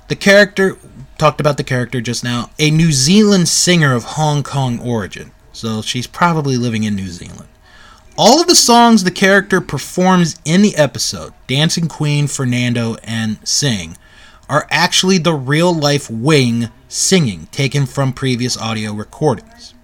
The 0.06 0.14
character, 0.14 0.78
talked 1.18 1.40
about 1.40 1.56
the 1.56 1.64
character 1.64 2.00
just 2.00 2.22
now, 2.22 2.50
a 2.60 2.70
New 2.70 2.92
Zealand 2.92 3.48
singer 3.48 3.92
of 3.92 4.04
Hong 4.04 4.44
Kong 4.44 4.78
origin. 4.78 5.32
So, 5.52 5.82
she's 5.82 6.06
probably 6.06 6.56
living 6.56 6.84
in 6.84 6.94
New 6.94 7.08
Zealand. 7.08 7.48
All 8.16 8.40
of 8.40 8.46
the 8.46 8.54
songs 8.54 9.02
the 9.02 9.10
character 9.10 9.60
performs 9.60 10.36
in 10.44 10.62
the 10.62 10.76
episode, 10.76 11.34
Dancing 11.48 11.88
Queen, 11.88 12.28
Fernando, 12.28 12.94
and 13.02 13.38
Sing, 13.42 13.96
are 14.48 14.66
actually 14.70 15.18
the 15.18 15.34
real 15.34 15.72
life 15.72 16.10
Wing 16.10 16.70
singing 16.88 17.46
taken 17.50 17.86
from 17.86 18.12
previous 18.12 18.56
audio 18.56 18.92
recordings. 18.92 19.74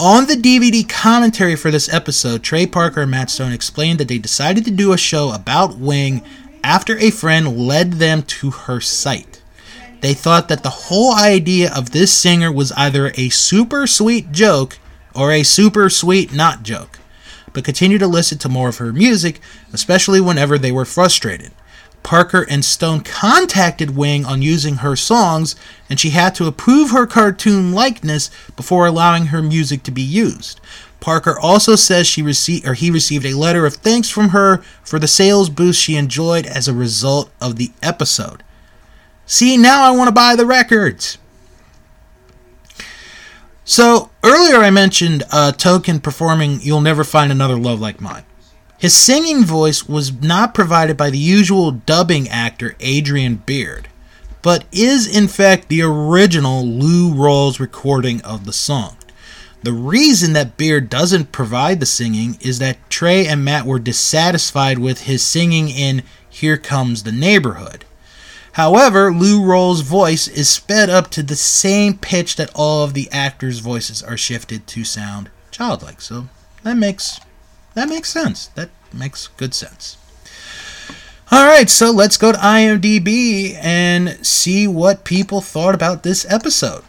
On 0.00 0.26
the 0.26 0.34
DVD 0.34 0.88
commentary 0.88 1.54
for 1.54 1.70
this 1.70 1.92
episode, 1.92 2.42
Trey 2.42 2.66
Parker 2.66 3.02
and 3.02 3.10
Matt 3.10 3.30
Stone 3.30 3.52
explained 3.52 4.00
that 4.00 4.08
they 4.08 4.18
decided 4.18 4.64
to 4.64 4.70
do 4.70 4.92
a 4.92 4.98
show 4.98 5.30
about 5.30 5.78
Wing 5.78 6.22
after 6.64 6.98
a 6.98 7.10
friend 7.10 7.56
led 7.56 7.94
them 7.94 8.22
to 8.22 8.50
her 8.50 8.80
site. 8.80 9.42
They 10.00 10.14
thought 10.14 10.48
that 10.48 10.64
the 10.64 10.70
whole 10.70 11.14
idea 11.14 11.72
of 11.72 11.92
this 11.92 12.12
singer 12.12 12.50
was 12.50 12.72
either 12.72 13.12
a 13.14 13.28
super 13.28 13.86
sweet 13.86 14.32
joke 14.32 14.78
or 15.14 15.30
a 15.30 15.44
super 15.44 15.88
sweet 15.88 16.32
not 16.34 16.64
joke, 16.64 16.98
but 17.52 17.64
continued 17.64 18.00
to 18.00 18.08
listen 18.08 18.38
to 18.38 18.48
more 18.48 18.70
of 18.70 18.78
her 18.78 18.92
music, 18.92 19.40
especially 19.72 20.20
whenever 20.20 20.58
they 20.58 20.72
were 20.72 20.84
frustrated. 20.84 21.52
Parker 22.02 22.46
and 22.48 22.64
Stone 22.64 23.00
contacted 23.00 23.96
Wing 23.96 24.24
on 24.24 24.42
using 24.42 24.76
her 24.76 24.96
songs, 24.96 25.54
and 25.88 26.00
she 26.00 26.10
had 26.10 26.34
to 26.36 26.46
approve 26.46 26.90
her 26.90 27.06
cartoon 27.06 27.72
likeness 27.72 28.30
before 28.56 28.86
allowing 28.86 29.26
her 29.26 29.42
music 29.42 29.82
to 29.84 29.90
be 29.90 30.02
used. 30.02 30.60
Parker 31.00 31.38
also 31.38 31.74
says 31.74 32.06
she 32.06 32.22
received 32.22 32.66
or 32.66 32.74
he 32.74 32.90
received 32.90 33.26
a 33.26 33.36
letter 33.36 33.66
of 33.66 33.74
thanks 33.74 34.08
from 34.08 34.28
her 34.28 34.58
for 34.84 34.98
the 34.98 35.08
sales 35.08 35.50
boost 35.50 35.82
she 35.82 35.96
enjoyed 35.96 36.46
as 36.46 36.68
a 36.68 36.74
result 36.74 37.30
of 37.40 37.56
the 37.56 37.72
episode. 37.82 38.44
See, 39.26 39.56
now 39.56 39.82
I 39.82 39.90
want 39.90 40.08
to 40.08 40.12
buy 40.12 40.36
the 40.36 40.46
records. 40.46 41.18
So, 43.64 44.10
earlier 44.22 44.58
I 44.58 44.70
mentioned 44.70 45.22
uh, 45.32 45.52
Token 45.52 46.00
performing 46.00 46.60
You'll 46.60 46.80
Never 46.80 47.04
Find 47.04 47.32
Another 47.32 47.56
Love 47.56 47.80
Like 47.80 48.00
Mine. 48.00 48.24
His 48.82 48.94
singing 48.94 49.44
voice 49.44 49.88
was 49.88 50.12
not 50.12 50.54
provided 50.54 50.96
by 50.96 51.08
the 51.10 51.16
usual 51.16 51.70
dubbing 51.70 52.28
actor 52.28 52.74
Adrian 52.80 53.36
Beard, 53.36 53.86
but 54.42 54.64
is 54.72 55.06
in 55.06 55.28
fact 55.28 55.68
the 55.68 55.82
original 55.82 56.66
Lou 56.66 57.14
Rawls 57.14 57.60
recording 57.60 58.20
of 58.22 58.44
the 58.44 58.52
song. 58.52 58.96
The 59.62 59.72
reason 59.72 60.32
that 60.32 60.56
Beard 60.56 60.90
doesn't 60.90 61.30
provide 61.30 61.78
the 61.78 61.86
singing 61.86 62.36
is 62.40 62.58
that 62.58 62.90
Trey 62.90 63.24
and 63.24 63.44
Matt 63.44 63.66
were 63.66 63.78
dissatisfied 63.78 64.80
with 64.80 65.02
his 65.02 65.22
singing 65.22 65.68
in 65.68 66.02
Here 66.28 66.56
Comes 66.56 67.04
the 67.04 67.12
Neighborhood. 67.12 67.84
However, 68.54 69.12
Lou 69.12 69.40
Rawls' 69.40 69.84
voice 69.84 70.26
is 70.26 70.48
sped 70.48 70.90
up 70.90 71.08
to 71.12 71.22
the 71.22 71.36
same 71.36 71.96
pitch 71.98 72.34
that 72.34 72.50
all 72.52 72.82
of 72.82 72.94
the 72.94 73.08
actors' 73.12 73.60
voices 73.60 74.02
are 74.02 74.16
shifted 74.16 74.66
to 74.66 74.82
sound 74.82 75.30
childlike. 75.52 76.00
So 76.00 76.26
that 76.64 76.76
makes 76.76 77.20
that 77.74 77.88
makes 77.88 78.08
sense. 78.08 78.48
That 78.48 78.70
makes 78.92 79.28
good 79.28 79.54
sense. 79.54 79.96
All 81.30 81.46
right, 81.46 81.70
so 81.70 81.90
let's 81.90 82.18
go 82.18 82.32
to 82.32 82.38
IMDb 82.38 83.54
and 83.54 84.24
see 84.24 84.66
what 84.66 85.04
people 85.04 85.40
thought 85.40 85.74
about 85.74 86.02
this 86.02 86.30
episode. 86.30 86.84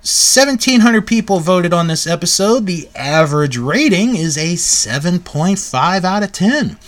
1,700 0.00 1.06
people 1.06 1.40
voted 1.40 1.74
on 1.74 1.86
this 1.86 2.06
episode. 2.06 2.64
The 2.64 2.88
average 2.94 3.58
rating 3.58 4.16
is 4.16 4.38
a 4.38 4.54
7.5 4.54 6.04
out 6.04 6.22
of 6.22 6.32
10. 6.32 6.78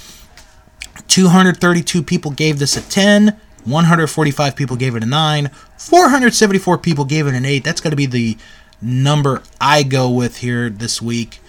232 1.08 2.02
people 2.02 2.30
gave 2.30 2.58
this 2.58 2.76
a 2.76 2.80
10. 2.80 3.38
145 3.64 4.56
people 4.56 4.76
gave 4.76 4.96
it 4.96 5.02
a 5.02 5.06
9. 5.06 5.50
474 5.76 6.78
people 6.78 7.04
gave 7.04 7.26
it 7.26 7.34
an 7.34 7.44
8. 7.44 7.62
That's 7.62 7.82
going 7.82 7.90
to 7.90 7.96
be 7.96 8.06
the 8.06 8.38
number 8.80 9.42
I 9.60 9.82
go 9.82 10.08
with 10.08 10.38
here 10.38 10.70
this 10.70 11.02
week. 11.02 11.40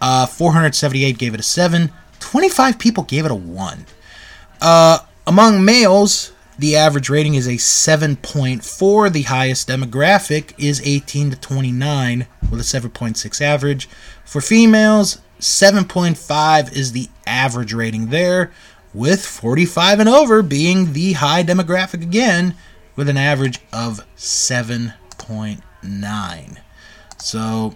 Uh, 0.00 0.26
478 0.26 1.18
gave 1.18 1.34
it 1.34 1.40
a 1.40 1.42
7. 1.42 1.90
25 2.20 2.78
people 2.78 3.04
gave 3.04 3.24
it 3.24 3.30
a 3.30 3.34
1. 3.34 3.86
Uh, 4.60 4.98
among 5.26 5.64
males, 5.64 6.32
the 6.58 6.76
average 6.76 7.08
rating 7.08 7.34
is 7.34 7.46
a 7.46 7.52
7.4. 7.52 9.12
The 9.12 9.22
highest 9.22 9.68
demographic 9.68 10.52
is 10.58 10.82
18 10.84 11.30
to 11.30 11.40
29 11.40 12.26
with 12.50 12.60
a 12.60 12.62
7.6 12.62 13.40
average. 13.40 13.88
For 14.24 14.40
females, 14.40 15.20
7.5 15.40 16.76
is 16.76 16.92
the 16.92 17.08
average 17.26 17.72
rating 17.72 18.08
there, 18.08 18.52
with 18.92 19.24
45 19.24 20.00
and 20.00 20.08
over 20.08 20.42
being 20.42 20.92
the 20.92 21.14
high 21.14 21.42
demographic 21.42 22.02
again, 22.02 22.54
with 22.94 23.08
an 23.08 23.16
average 23.16 23.58
of 23.72 24.06
7.9. 24.16 26.58
So 27.18 27.74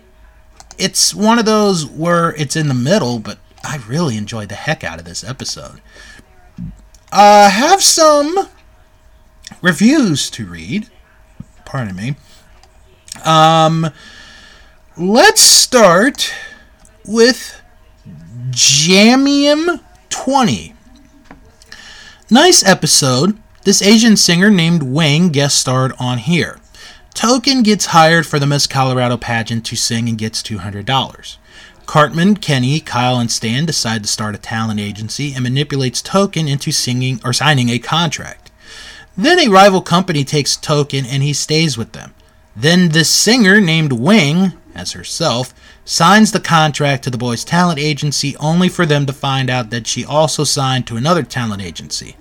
it's 0.78 1.14
one 1.14 1.38
of 1.38 1.44
those 1.44 1.86
where 1.86 2.34
it's 2.34 2.56
in 2.56 2.68
the 2.68 2.74
middle, 2.74 3.18
but 3.18 3.38
I 3.62 3.78
really 3.88 4.16
enjoyed 4.16 4.48
the 4.48 4.54
heck 4.54 4.84
out 4.84 4.98
of 4.98 5.04
this 5.04 5.24
episode. 5.24 5.80
I 7.12 7.46
uh, 7.46 7.50
have 7.50 7.82
some 7.82 8.48
reviews 9.62 10.28
to 10.30 10.46
read. 10.46 10.88
Pardon 11.64 11.94
me. 11.96 12.16
Um, 13.24 13.90
let's 14.96 15.40
start 15.40 16.34
with 17.06 17.60
Jamium 18.50 19.80
20. 20.10 20.74
Nice 22.30 22.64
episode. 22.64 23.38
This 23.62 23.80
Asian 23.80 24.16
singer 24.16 24.50
named 24.50 24.82
Wang 24.82 25.30
guest 25.30 25.58
starred 25.58 25.92
on 25.98 26.18
here. 26.18 26.58
Token 27.14 27.62
gets 27.62 27.86
hired 27.86 28.26
for 28.26 28.40
the 28.40 28.46
Miss 28.46 28.66
Colorado 28.66 29.16
pageant 29.16 29.64
to 29.66 29.76
sing 29.76 30.08
and 30.08 30.18
gets 30.18 30.42
$200. 30.42 31.36
Cartman, 31.86 32.36
Kenny, 32.36 32.80
Kyle, 32.80 33.20
and 33.20 33.30
Stan 33.30 33.66
decide 33.66 34.02
to 34.02 34.08
start 34.08 34.34
a 34.34 34.38
talent 34.38 34.80
agency 34.80 35.32
and 35.32 35.44
manipulates 35.44 36.02
Token 36.02 36.48
into 36.48 36.72
singing 36.72 37.20
or 37.24 37.32
signing 37.32 37.68
a 37.68 37.78
contract. 37.78 38.50
Then 39.16 39.38
a 39.38 39.48
rival 39.48 39.80
company 39.80 40.24
takes 40.24 40.56
Token 40.56 41.06
and 41.06 41.22
he 41.22 41.32
stays 41.32 41.78
with 41.78 41.92
them. 41.92 42.14
Then 42.56 42.88
this 42.88 43.10
singer 43.10 43.60
named 43.60 43.92
Wing, 43.92 44.54
as 44.74 44.92
herself, 44.92 45.54
signs 45.84 46.32
the 46.32 46.40
contract 46.40 47.04
to 47.04 47.10
the 47.10 47.18
boys' 47.18 47.44
talent 47.44 47.78
agency 47.78 48.36
only 48.38 48.68
for 48.68 48.86
them 48.86 49.06
to 49.06 49.12
find 49.12 49.48
out 49.48 49.70
that 49.70 49.86
she 49.86 50.04
also 50.04 50.42
signed 50.42 50.88
to 50.88 50.96
another 50.96 51.22
talent 51.22 51.62
agency. 51.62 52.16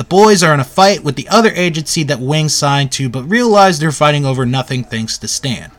The 0.00 0.04
boys 0.04 0.42
are 0.42 0.54
in 0.54 0.60
a 0.60 0.64
fight 0.64 1.04
with 1.04 1.16
the 1.16 1.28
other 1.28 1.50
agency 1.50 2.04
that 2.04 2.20
Wing 2.20 2.48
signed 2.48 2.90
to, 2.92 3.10
but 3.10 3.24
realize 3.24 3.78
they're 3.78 3.92
fighting 3.92 4.24
over 4.24 4.46
nothing 4.46 4.82
thanks 4.82 5.18
to 5.18 5.28
Stan. 5.28 5.72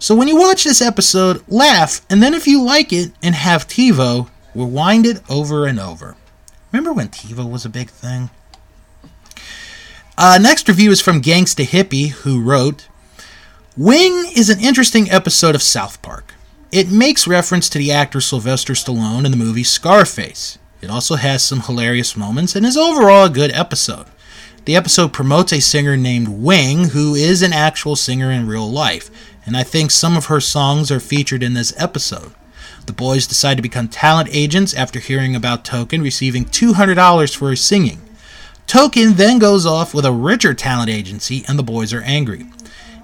So 0.00 0.12
when 0.16 0.26
you 0.26 0.34
watch 0.34 0.64
this 0.64 0.82
episode, 0.82 1.40
laugh, 1.46 2.04
and 2.10 2.20
then 2.20 2.34
if 2.34 2.48
you 2.48 2.60
like 2.64 2.92
it 2.92 3.12
and 3.22 3.32
have 3.32 3.68
TiVo, 3.68 4.28
rewind 4.56 5.06
it 5.06 5.22
over 5.30 5.68
and 5.68 5.78
over. 5.78 6.16
Remember 6.72 6.92
when 6.92 7.10
TiVo 7.10 7.48
was 7.48 7.64
a 7.64 7.68
big 7.68 7.90
thing? 7.90 8.30
Uh, 10.18 10.40
next 10.42 10.66
review 10.66 10.90
is 10.90 11.00
from 11.00 11.22
Gangsta 11.22 11.64
Hippie, 11.64 12.08
who 12.08 12.42
wrote 12.42 12.88
Wing 13.76 14.32
is 14.34 14.50
an 14.50 14.58
interesting 14.58 15.08
episode 15.12 15.54
of 15.54 15.62
South 15.62 16.02
Park. 16.02 16.34
It 16.72 16.90
makes 16.90 17.28
reference 17.28 17.68
to 17.68 17.78
the 17.78 17.92
actor 17.92 18.20
Sylvester 18.20 18.72
Stallone 18.72 19.24
in 19.24 19.30
the 19.30 19.36
movie 19.36 19.62
Scarface. 19.62 20.58
It 20.84 20.90
also 20.90 21.14
has 21.14 21.42
some 21.42 21.60
hilarious 21.60 22.14
moments 22.14 22.54
and 22.54 22.66
is 22.66 22.76
overall 22.76 23.24
a 23.24 23.30
good 23.30 23.50
episode. 23.52 24.04
The 24.66 24.76
episode 24.76 25.14
promotes 25.14 25.50
a 25.50 25.60
singer 25.60 25.96
named 25.96 26.28
Wing, 26.28 26.90
who 26.90 27.14
is 27.14 27.40
an 27.40 27.54
actual 27.54 27.96
singer 27.96 28.30
in 28.30 28.46
real 28.46 28.70
life, 28.70 29.10
and 29.46 29.56
I 29.56 29.62
think 29.62 29.90
some 29.90 30.14
of 30.14 30.26
her 30.26 30.40
songs 30.40 30.90
are 30.90 31.00
featured 31.00 31.42
in 31.42 31.54
this 31.54 31.72
episode. 31.78 32.32
The 32.84 32.92
boys 32.92 33.26
decide 33.26 33.56
to 33.56 33.62
become 33.62 33.88
talent 33.88 34.28
agents 34.30 34.74
after 34.74 35.00
hearing 35.00 35.34
about 35.34 35.64
Token 35.64 36.02
receiving 36.02 36.44
$200 36.44 37.34
for 37.34 37.48
his 37.48 37.64
singing. 37.64 38.02
Token 38.66 39.14
then 39.14 39.38
goes 39.38 39.64
off 39.64 39.94
with 39.94 40.04
a 40.04 40.12
richer 40.12 40.52
talent 40.52 40.90
agency, 40.90 41.46
and 41.48 41.58
the 41.58 41.62
boys 41.62 41.94
are 41.94 42.02
angry. 42.02 42.44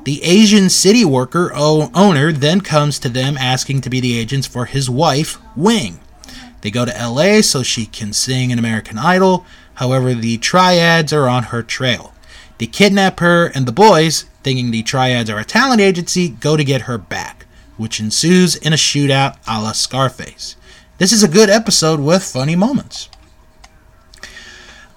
The 0.05 0.23
Asian 0.23 0.69
city 0.69 1.07
worker 1.07 1.51
o- 1.55 1.91
owner 1.95 2.31
then 2.31 2.61
comes 2.61 2.99
to 2.99 3.09
them 3.09 3.39
asking 3.39 3.81
to 3.81 3.91
be 3.91 4.01
the 4.01 4.19
agents 4.19 4.47
for 4.47 4.67
his 4.67 4.91
wife, 4.91 5.39
Wing. 5.57 5.99
They 6.61 6.71
go 6.71 6.85
to 6.85 6.93
LA 6.93 7.41
so 7.41 7.63
she 7.63 7.87
can 7.87 8.13
sing 8.13 8.51
in 8.51 8.59
American 8.59 8.99
Idol, 8.99 9.47
however, 9.75 10.15
the 10.15 10.39
triads 10.39 11.13
are 11.13 11.29
on 11.29 11.45
her 11.45 11.63
trail. 11.63 12.15
They 12.59 12.67
kidnap 12.67 13.21
her, 13.21 13.47
and 13.47 13.67
the 13.67 13.73
boys, 13.73 14.25
thinking 14.43 14.71
the 14.71 14.83
triads 14.83 15.31
are 15.31 15.39
a 15.39 15.45
talent 15.45 15.81
agency, 15.81 16.29
go 16.29 16.57
to 16.57 16.65
get 16.65 16.83
her 16.83 16.99
back, 16.99 17.47
which 17.77 18.01
ensues 18.01 18.57
in 18.57 18.73
a 18.73 18.77
shootout 18.77 19.37
a 19.49 19.61
la 19.63 19.73
Scarface. 19.73 20.57
This 20.99 21.13
is 21.13 21.23
a 21.23 21.29
good 21.29 21.49
episode 21.49 22.01
with 22.01 22.23
funny 22.23 22.57
moments. 22.57 23.09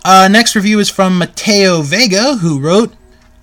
Uh, 0.03 0.27
next 0.29 0.53
review 0.53 0.79
is 0.79 0.89
from 0.89 1.17
Mateo 1.17 1.81
Vega, 1.81 2.35
who 2.35 2.59
wrote 2.59 2.93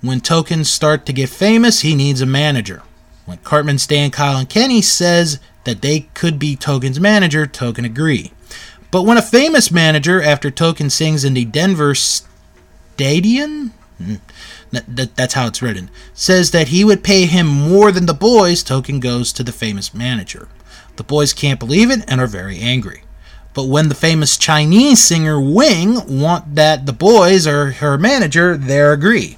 When 0.01 0.21
tokens 0.21 0.69
start 0.69 1.07
to 1.07 1.13
get 1.13 1.29
famous, 1.29 1.79
he 1.79 1.95
needs 1.95 2.21
a 2.21 2.27
manager. 2.27 2.83
When 3.25 3.39
Cartman, 3.39 3.79
Stan, 3.79 4.11
Kyle, 4.11 4.37
and 4.37 4.47
Kenny 4.47 4.83
says 4.83 5.39
that 5.63 5.81
they 5.81 6.01
could 6.13 6.39
be 6.39 6.55
Token's 6.55 6.99
manager, 6.99 7.45
Token 7.45 7.85
agree. 7.85 8.31
But 8.91 9.03
when 9.03 9.17
a 9.17 9.21
famous 9.21 9.71
manager, 9.71 10.21
after 10.21 10.51
Token 10.51 10.89
sings 10.89 11.23
in 11.23 11.33
the 11.33 11.45
Denver 11.45 11.95
Stadium, 11.95 13.73
hmm, 13.97 14.15
that, 14.71 14.95
that, 14.95 15.15
that's 15.15 15.33
how 15.33 15.47
it's 15.47 15.61
written, 15.61 15.89
says 16.13 16.51
that 16.51 16.69
he 16.69 16.83
would 16.83 17.03
pay 17.03 17.25
him 17.25 17.47
more 17.47 17.91
than 17.91 18.05
the 18.05 18.13
boys, 18.13 18.63
Token 18.63 18.99
goes 18.99 19.31
to 19.33 19.43
the 19.43 19.53
famous 19.53 19.93
manager. 19.93 20.49
The 20.97 21.03
boys 21.03 21.33
can't 21.33 21.59
believe 21.59 21.89
it 21.89 22.03
and 22.07 22.19
are 22.19 22.27
very 22.27 22.59
angry. 22.59 23.03
But 23.53 23.67
when 23.67 23.89
the 23.89 23.95
famous 23.95 24.37
Chinese 24.37 25.03
singer 25.03 25.39
Wing 25.39 26.19
want 26.19 26.55
that 26.55 26.85
the 26.85 26.93
boys 26.93 27.45
are 27.45 27.71
her 27.71 27.97
manager, 27.97 28.55
they 28.55 28.81
agree. 28.81 29.37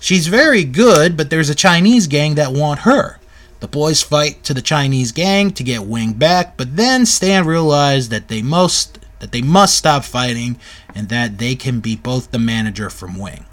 She's 0.00 0.26
very 0.26 0.64
good, 0.64 1.16
but 1.16 1.30
there's 1.30 1.48
a 1.48 1.54
Chinese 1.54 2.08
gang 2.08 2.34
that 2.34 2.52
want 2.52 2.80
her. 2.80 3.18
The 3.62 3.68
boys 3.68 4.02
fight 4.02 4.42
to 4.42 4.54
the 4.54 4.60
Chinese 4.60 5.12
gang 5.12 5.52
to 5.52 5.62
get 5.62 5.86
Wing 5.86 6.14
back, 6.14 6.56
but 6.56 6.74
then 6.74 7.06
Stan 7.06 7.46
realizes 7.46 8.08
that 8.08 8.26
they 8.26 8.42
must 8.42 8.98
that 9.20 9.30
they 9.30 9.40
must 9.40 9.76
stop 9.76 10.02
fighting 10.02 10.58
and 10.96 11.08
that 11.10 11.38
they 11.38 11.54
can 11.54 11.78
be 11.78 11.94
both 11.94 12.32
the 12.32 12.40
manager 12.40 12.90
from 12.90 13.16
Wing. 13.16 13.46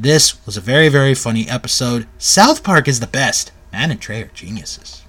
This 0.00 0.44
was 0.46 0.56
a 0.56 0.62
very 0.62 0.88
very 0.88 1.14
funny 1.14 1.46
episode. 1.50 2.06
South 2.16 2.64
Park 2.64 2.88
is 2.88 3.00
the 3.00 3.06
best. 3.06 3.52
Matt 3.72 3.90
and 3.90 4.00
Trey 4.00 4.22
are 4.22 4.30
geniuses. 4.32 5.02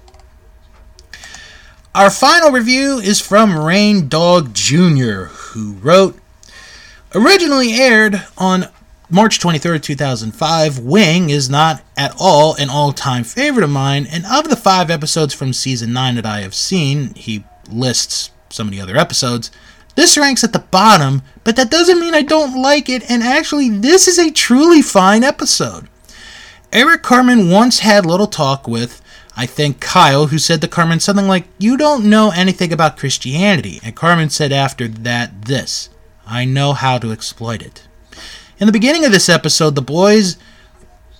Our 1.94 2.10
final 2.10 2.50
review 2.50 2.98
is 2.98 3.22
from 3.22 3.58
Rain 3.58 4.10
Dog 4.10 4.52
Jr., 4.52 5.28
who 5.54 5.72
wrote 5.80 6.20
Originally 7.14 7.72
aired 7.74 8.26
on 8.36 8.68
March 9.10 9.38
23rd, 9.38 9.82
2005, 9.82 10.78
Wing 10.78 11.28
is 11.28 11.50
not 11.50 11.82
at 11.96 12.14
all 12.18 12.54
an 12.54 12.70
all 12.70 12.92
time 12.92 13.22
favorite 13.22 13.64
of 13.64 13.70
mine, 13.70 14.06
and 14.10 14.24
of 14.26 14.48
the 14.48 14.56
five 14.56 14.90
episodes 14.90 15.34
from 15.34 15.52
season 15.52 15.92
9 15.92 16.14
that 16.14 16.26
I 16.26 16.40
have 16.40 16.54
seen, 16.54 17.14
he 17.14 17.44
lists 17.70 18.30
some 18.48 18.68
of 18.68 18.72
the 18.72 18.80
other 18.80 18.96
episodes. 18.96 19.50
This 19.94 20.16
ranks 20.16 20.42
at 20.42 20.52
the 20.52 20.58
bottom, 20.58 21.22
but 21.44 21.54
that 21.56 21.70
doesn't 21.70 22.00
mean 22.00 22.14
I 22.14 22.22
don't 22.22 22.60
like 22.60 22.88
it, 22.88 23.08
and 23.10 23.22
actually, 23.22 23.68
this 23.68 24.08
is 24.08 24.18
a 24.18 24.30
truly 24.30 24.80
fine 24.80 25.22
episode. 25.22 25.88
Eric 26.72 27.02
Cartman 27.02 27.50
once 27.50 27.80
had 27.80 28.04
a 28.04 28.08
little 28.08 28.26
talk 28.26 28.66
with 28.66 29.00
I 29.36 29.46
think 29.46 29.80
Kyle, 29.80 30.28
who 30.28 30.38
said 30.38 30.60
to 30.60 30.68
Cartman 30.68 31.00
something 31.00 31.26
like, 31.26 31.46
You 31.58 31.76
don't 31.76 32.08
know 32.08 32.30
anything 32.34 32.72
about 32.72 32.96
Christianity. 32.96 33.80
And 33.82 33.96
Cartman 33.96 34.30
said 34.30 34.52
after 34.52 34.86
that 34.88 35.46
this 35.46 35.88
I 36.26 36.44
know 36.44 36.72
how 36.72 36.98
to 36.98 37.12
exploit 37.12 37.60
it. 37.62 37.86
In 38.60 38.68
the 38.68 38.72
beginning 38.72 39.04
of 39.04 39.10
this 39.10 39.28
episode, 39.28 39.74
the 39.74 39.82
boys 39.82 40.36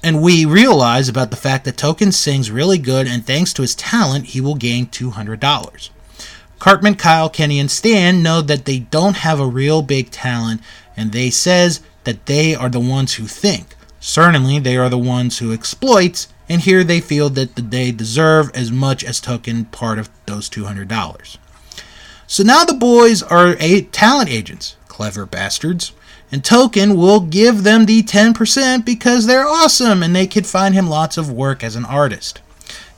and 0.05 0.23
we 0.23 0.45
realize 0.45 1.09
about 1.09 1.31
the 1.31 1.37
fact 1.37 1.65
that 1.65 1.77
Token 1.77 2.13
sings 2.13 2.49
really 2.49 2.79
good, 2.79 3.09
and 3.09 3.27
thanks 3.27 3.53
to 3.55 3.63
his 3.63 3.75
talent, 3.75 4.27
he 4.27 4.41
will 4.41 4.55
gain 4.55 4.87
$200. 4.87 5.91
Cartman, 6.61 6.95
Kyle, 6.95 7.29
Kenny, 7.29 7.59
and 7.59 7.71
Stan 7.71 8.23
know 8.23 8.41
that 8.41 8.67
they 8.67 8.79
don't 8.79 9.17
have 9.17 9.41
a 9.41 9.47
real 9.47 9.83
big 9.83 10.13
talent, 10.13 10.61
and 10.97 11.11
they 11.11 11.29
says 11.29 11.81
that 12.05 12.27
they 12.27 12.55
are 12.55 12.69
the 12.69 12.79
ones 12.79 13.15
who 13.15 13.27
think. 13.27 13.75
Certainly, 13.99 14.61
they 14.61 14.77
are 14.77 14.89
the 14.89 14.97
ones 14.97 15.39
who 15.39 15.53
exploits, 15.53 16.29
and 16.49 16.61
here 16.61 16.85
they 16.85 17.01
feel 17.01 17.31
that 17.31 17.57
they 17.57 17.91
deserve 17.91 18.55
as 18.55 18.71
much 18.71 19.03
as 19.03 19.19
token 19.19 19.65
part 19.65 19.99
of 19.99 20.09
those 20.27 20.49
$200. 20.49 21.37
So 22.29 22.45
now 22.45 22.65
the 22.65 22.75
boys 22.75 23.25
are 23.25 23.57
a 23.59 23.83
talent 23.83 24.31
agents, 24.31 24.77
clever 24.87 25.27
bastards, 25.27 25.93
and 26.35 26.45
Token 26.45 26.97
will 26.97 27.21
give 27.21 27.63
them 27.63 27.87
the 27.87 28.03
10% 28.03 28.85
because 28.85 29.27
they're 29.27 29.47
awesome 29.47 30.03
and 30.03 30.17
they 30.17 30.27
could 30.27 30.49
find 30.49 30.75
him 30.75 30.89
lots 30.89 31.17
of 31.17 31.31
work 31.31 31.63
as 31.63 31.77
an 31.77 31.85
artist. 31.85 32.41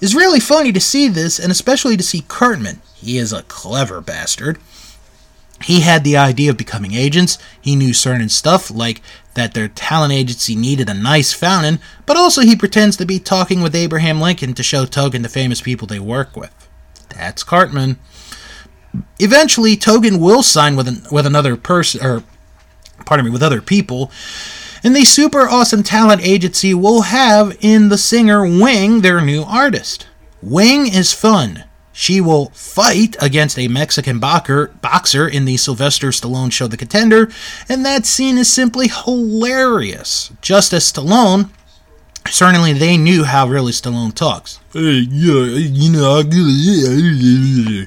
It's 0.01 0.15
really 0.15 0.41
funny 0.41 0.73
to 0.73 0.81
see 0.81 1.07
this, 1.09 1.39
and 1.39 1.53
especially 1.53 1.99
to 1.99 2.03
see 2.03 2.23
Cartman. 2.23 2.81
He 2.95 3.19
is 3.19 3.35
a 3.35 3.43
clever 3.43 4.01
bastard. 4.01 4.59
He 5.63 5.81
had 5.81 6.03
the 6.03 6.17
idea 6.17 6.49
of 6.49 6.57
becoming 6.57 6.95
agents. 6.95 7.37
He 7.61 7.77
knew 7.77 7.93
certain 7.93 8.31
stuff, 8.31 8.71
like 8.71 9.03
that 9.35 9.53
their 9.53 9.69
talent 9.69 10.15
agency 10.15 10.57
needed 10.57 10.89
a 10.89 10.95
nice 10.95 11.35
fountain, 11.35 11.79
but 12.07 12.17
also 12.17 12.41
he 12.41 12.57
pretends 12.57 12.97
to 12.97 13.05
be 13.05 13.19
talking 13.19 13.61
with 13.61 13.75
Abraham 13.75 14.19
Lincoln 14.19 14.55
to 14.55 14.63
show 14.63 14.87
Token 14.87 15.21
the 15.21 15.29
famous 15.29 15.61
people 15.61 15.87
they 15.87 16.01
work 16.01 16.35
with. 16.35 16.55
That's 17.11 17.43
Cartman. 17.43 17.99
Eventually, 19.19 19.77
Token 19.77 20.21
will 20.21 20.43
sign 20.43 20.75
with 20.75 20.89
an, 20.89 21.03
with 21.13 21.27
another 21.27 21.59
person, 21.59 22.03
or 22.03 22.23
pardon 23.07 23.25
me, 23.25 23.33
with 23.33 23.43
other 23.43 23.63
people, 23.63 24.11
and 24.85 24.95
the 24.95 25.05
super 25.05 25.49
awesome 25.49 25.83
talent 25.83 26.21
agency 26.23 26.75
will 26.75 27.03
have 27.03 27.57
in 27.61 27.89
the 27.89 27.99
singer 27.99 28.43
Wing 28.43 29.01
their 29.01 29.21
new 29.21 29.43
artist. 29.43 30.07
Wing 30.43 30.87
is 30.87 31.13
fun. 31.13 31.65
She 31.93 32.21
will 32.21 32.51
fight 32.51 33.17
against 33.23 33.59
a 33.59 33.69
Mexican 33.69 34.21
boxer, 34.21 34.67
boxer 34.83 35.27
in 35.27 35.47
the 35.47 35.57
Sylvester 35.57 36.09
Stallone 36.09 36.53
show 36.53 36.67
The 36.67 36.77
Contender, 36.77 37.31
and 37.71 37.87
that 37.87 38.05
scene 38.05 38.37
is 38.37 38.53
simply 38.53 38.89
hilarious. 38.89 40.31
Just 40.43 40.75
as 40.75 40.93
Stallone, 40.93 41.49
certainly 42.29 42.75
they 42.75 42.99
knew 42.99 43.25
how 43.25 43.49
really 43.49 43.73
Stallone 43.73 44.15
talks. 44.15 44.61
Hey, 44.75 45.07
yeah, 45.09 45.57
you 45.57 45.91
know, 45.91 46.21
yeah. 46.21 47.87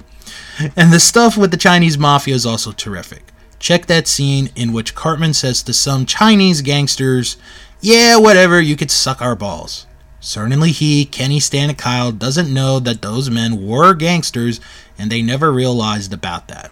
And 0.76 0.92
the 0.92 1.00
stuff 1.00 1.38
with 1.38 1.52
the 1.52 1.58
Chinese 1.58 2.00
mafia 2.00 2.34
is 2.34 2.48
also 2.48 2.72
terrific. 2.72 3.29
Check 3.60 3.86
that 3.86 4.08
scene 4.08 4.50
in 4.56 4.74
which 4.74 4.96
Cartman 4.96 5.34
says 5.34 5.62
to 5.64 5.74
some 5.74 6.06
Chinese 6.06 6.62
gangsters, 6.62 7.38
Yeah, 7.82 8.18
whatever, 8.18 8.60
you 8.62 8.76
could 8.76 8.92
suck 8.92 9.22
our 9.22 9.36
balls. 9.36 9.86
Certainly 10.22 10.72
he, 10.72 11.06
Kenny, 11.06 11.40
Stan, 11.40 11.74
Kyle 11.76 12.12
doesn't 12.12 12.54
know 12.54 12.80
that 12.80 13.02
those 13.02 13.30
men 13.30 13.66
were 13.66 13.94
gangsters 13.94 14.60
and 14.98 15.10
they 15.10 15.22
never 15.22 15.52
realized 15.52 16.14
about 16.14 16.48
that. 16.50 16.72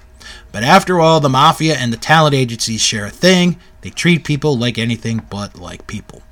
But 0.52 0.64
after 0.64 1.00
all, 1.00 1.20
the 1.20 1.30
mafia 1.30 1.76
and 1.76 1.94
the 1.94 1.98
talent 1.98 2.36
agencies 2.36 2.82
share 2.82 3.06
a 3.06 3.10
thing. 3.10 3.60
They 3.82 3.90
treat 3.90 4.26
people 4.26 4.58
like 4.58 4.78
anything 4.78 5.26
but 5.30 5.58
like 5.58 5.88
people. 5.88 6.24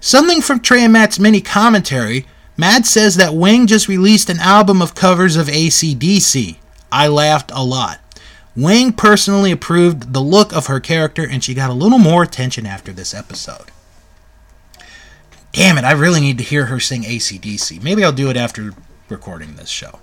Something 0.00 0.40
from 0.42 0.60
Trey 0.60 0.84
and 0.84 0.92
Matt's 0.92 1.18
mini 1.18 1.40
commentary, 1.40 2.26
Matt 2.56 2.84
says 2.84 3.16
that 3.16 3.34
Wing 3.34 3.66
just 3.66 3.88
released 3.88 4.28
an 4.28 4.38
album 4.38 4.82
of 4.82 4.94
covers 4.94 5.36
of 5.36 5.46
ACDC. 5.46 6.56
I 6.92 7.08
laughed 7.08 7.50
a 7.54 7.64
lot. 7.64 8.00
Wing 8.56 8.92
personally 8.92 9.52
approved 9.52 10.12
the 10.12 10.20
look 10.20 10.52
of 10.52 10.66
her 10.66 10.80
character 10.80 11.26
and 11.26 11.42
she 11.42 11.54
got 11.54 11.70
a 11.70 11.74
little 11.74 11.98
more 11.98 12.22
attention 12.22 12.66
after 12.66 12.92
this 12.92 13.14
episode. 13.14 13.70
Damn 15.52 15.78
it, 15.78 15.84
I 15.84 15.92
really 15.92 16.20
need 16.20 16.38
to 16.38 16.44
hear 16.44 16.66
her 16.66 16.80
sing 16.80 17.02
ACDC. 17.02 17.82
Maybe 17.82 18.04
I'll 18.04 18.12
do 18.12 18.30
it 18.30 18.36
after 18.36 18.72
recording 19.08 19.56
this 19.56 19.68
show. 19.68 19.98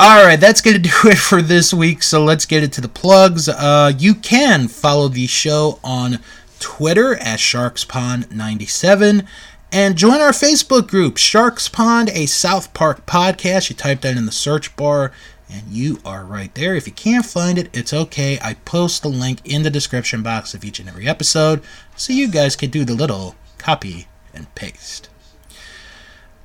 Alright, 0.00 0.40
that's 0.40 0.60
going 0.60 0.76
to 0.82 0.82
do 0.82 1.08
it 1.08 1.18
for 1.18 1.40
this 1.40 1.72
week, 1.72 2.02
so 2.02 2.24
let's 2.24 2.46
get 2.46 2.64
into 2.64 2.80
the 2.80 2.88
plugs. 2.88 3.48
Uh, 3.48 3.92
you 3.96 4.14
can 4.14 4.68
follow 4.68 5.08
the 5.08 5.26
show 5.26 5.78
on 5.84 6.18
Twitter 6.58 7.14
at 7.16 7.38
StarksPond97 7.38 9.26
and 9.70 9.96
join 9.96 10.20
our 10.20 10.30
Facebook 10.30 10.86
group, 10.86 11.18
Stark's 11.18 11.68
Pond, 11.68 12.08
a 12.10 12.26
South 12.26 12.72
Park 12.74 13.06
podcast. 13.06 13.70
You 13.70 13.76
type 13.76 14.02
that 14.02 14.16
in 14.16 14.24
the 14.24 14.32
search 14.32 14.74
bar 14.76 15.12
and 15.54 15.72
you 15.72 16.00
are 16.04 16.24
right 16.24 16.52
there. 16.56 16.74
If 16.74 16.88
you 16.88 16.92
can't 16.92 17.24
find 17.24 17.58
it, 17.58 17.70
it's 17.72 17.92
okay. 17.92 18.38
I 18.42 18.54
post 18.54 19.02
the 19.02 19.08
link 19.08 19.40
in 19.44 19.62
the 19.62 19.70
description 19.70 20.22
box 20.22 20.52
of 20.52 20.64
each 20.64 20.80
and 20.80 20.88
every 20.88 21.06
episode 21.06 21.62
so 21.94 22.12
you 22.12 22.26
guys 22.26 22.56
can 22.56 22.70
do 22.70 22.84
the 22.84 22.94
little 22.94 23.36
copy 23.56 24.08
and 24.34 24.52
paste. 24.56 25.08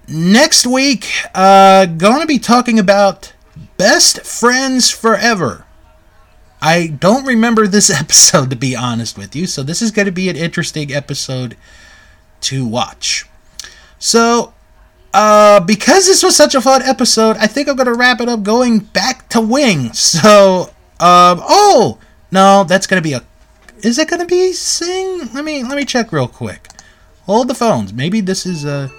Next 0.07 0.67
week, 0.67 1.07
uh, 1.33 1.87
to 1.87 2.25
be 2.27 2.39
talking 2.39 2.77
about 2.77 3.33
best 3.77 4.21
friends 4.21 4.91
forever. 4.91 5.65
I 6.61 6.87
don't 6.87 7.25
remember 7.25 7.65
this 7.65 7.89
episode 7.99 8.51
to 8.51 8.55
be 8.55 8.75
honest 8.75 9.17
with 9.17 9.35
you, 9.35 9.47
so 9.47 9.63
this 9.63 9.81
is 9.81 9.91
going 9.91 10.05
to 10.05 10.11
be 10.11 10.29
an 10.29 10.35
interesting 10.35 10.93
episode 10.93 11.57
to 12.41 12.65
watch. 12.65 13.25
So, 13.97 14.53
uh, 15.13 15.59
because 15.61 16.05
this 16.05 16.23
was 16.23 16.35
such 16.35 16.55
a 16.55 16.61
fun 16.61 16.81
episode, 16.83 17.37
I 17.37 17.47
think 17.47 17.67
I'm 17.67 17.75
gonna 17.75 17.93
wrap 17.93 18.21
it 18.21 18.29
up 18.29 18.43
going 18.43 18.79
back 18.79 19.29
to 19.29 19.41
Wing. 19.41 19.91
So, 19.93 20.69
um, 20.99 21.41
oh 21.41 21.97
no, 22.31 22.63
that's 22.63 22.87
gonna 22.87 23.01
be 23.01 23.13
a. 23.13 23.23
Is 23.81 23.97
it 23.97 24.09
gonna 24.09 24.25
be 24.25 24.53
Sing? 24.53 25.29
Let 25.33 25.45
me 25.45 25.63
let 25.63 25.77
me 25.77 25.85
check 25.85 26.11
real 26.11 26.27
quick. 26.27 26.67
Hold 27.25 27.47
the 27.47 27.55
phones. 27.55 27.93
Maybe 27.93 28.21
this 28.21 28.45
is 28.45 28.65
a. 28.65 28.91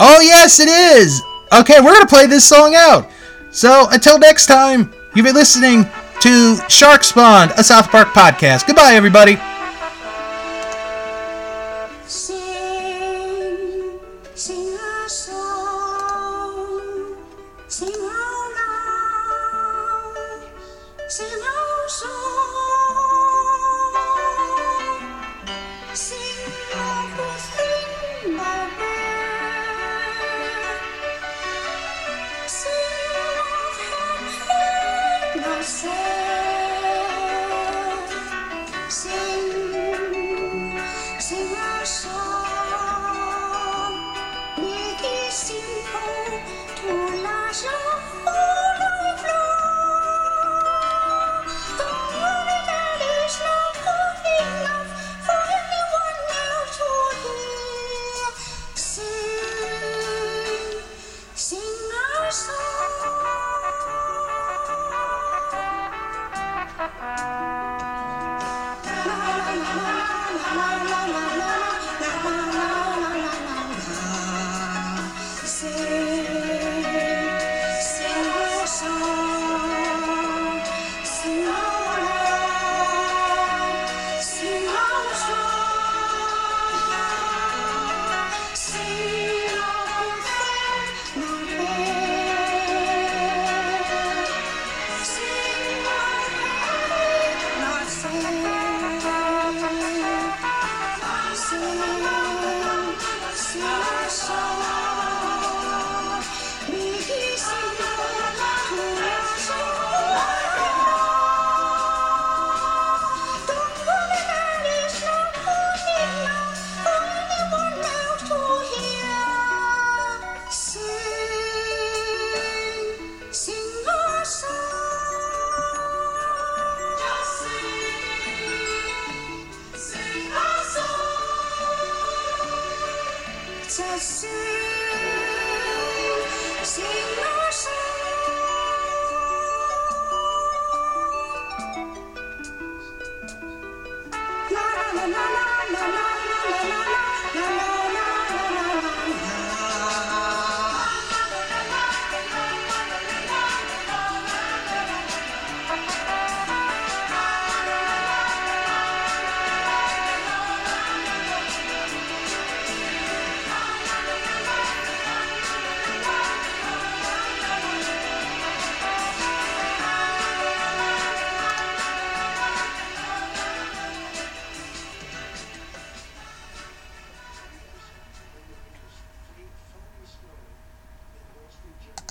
Oh 0.00 0.20
yes, 0.20 0.60
it 0.60 0.68
is. 0.68 1.20
Okay, 1.52 1.80
we're 1.80 1.92
gonna 1.92 2.06
play 2.06 2.26
this 2.26 2.48
song 2.48 2.74
out. 2.74 3.10
So 3.50 3.88
until 3.90 4.18
next 4.18 4.46
time, 4.46 4.92
you've 5.14 5.26
been 5.26 5.34
listening 5.34 5.84
to 6.20 6.56
Stark's 6.68 7.12
Pond, 7.12 7.52
a 7.56 7.64
South 7.64 7.90
Park 7.90 8.08
podcast. 8.08 8.66
Goodbye, 8.66 8.94
everybody. 8.94 9.36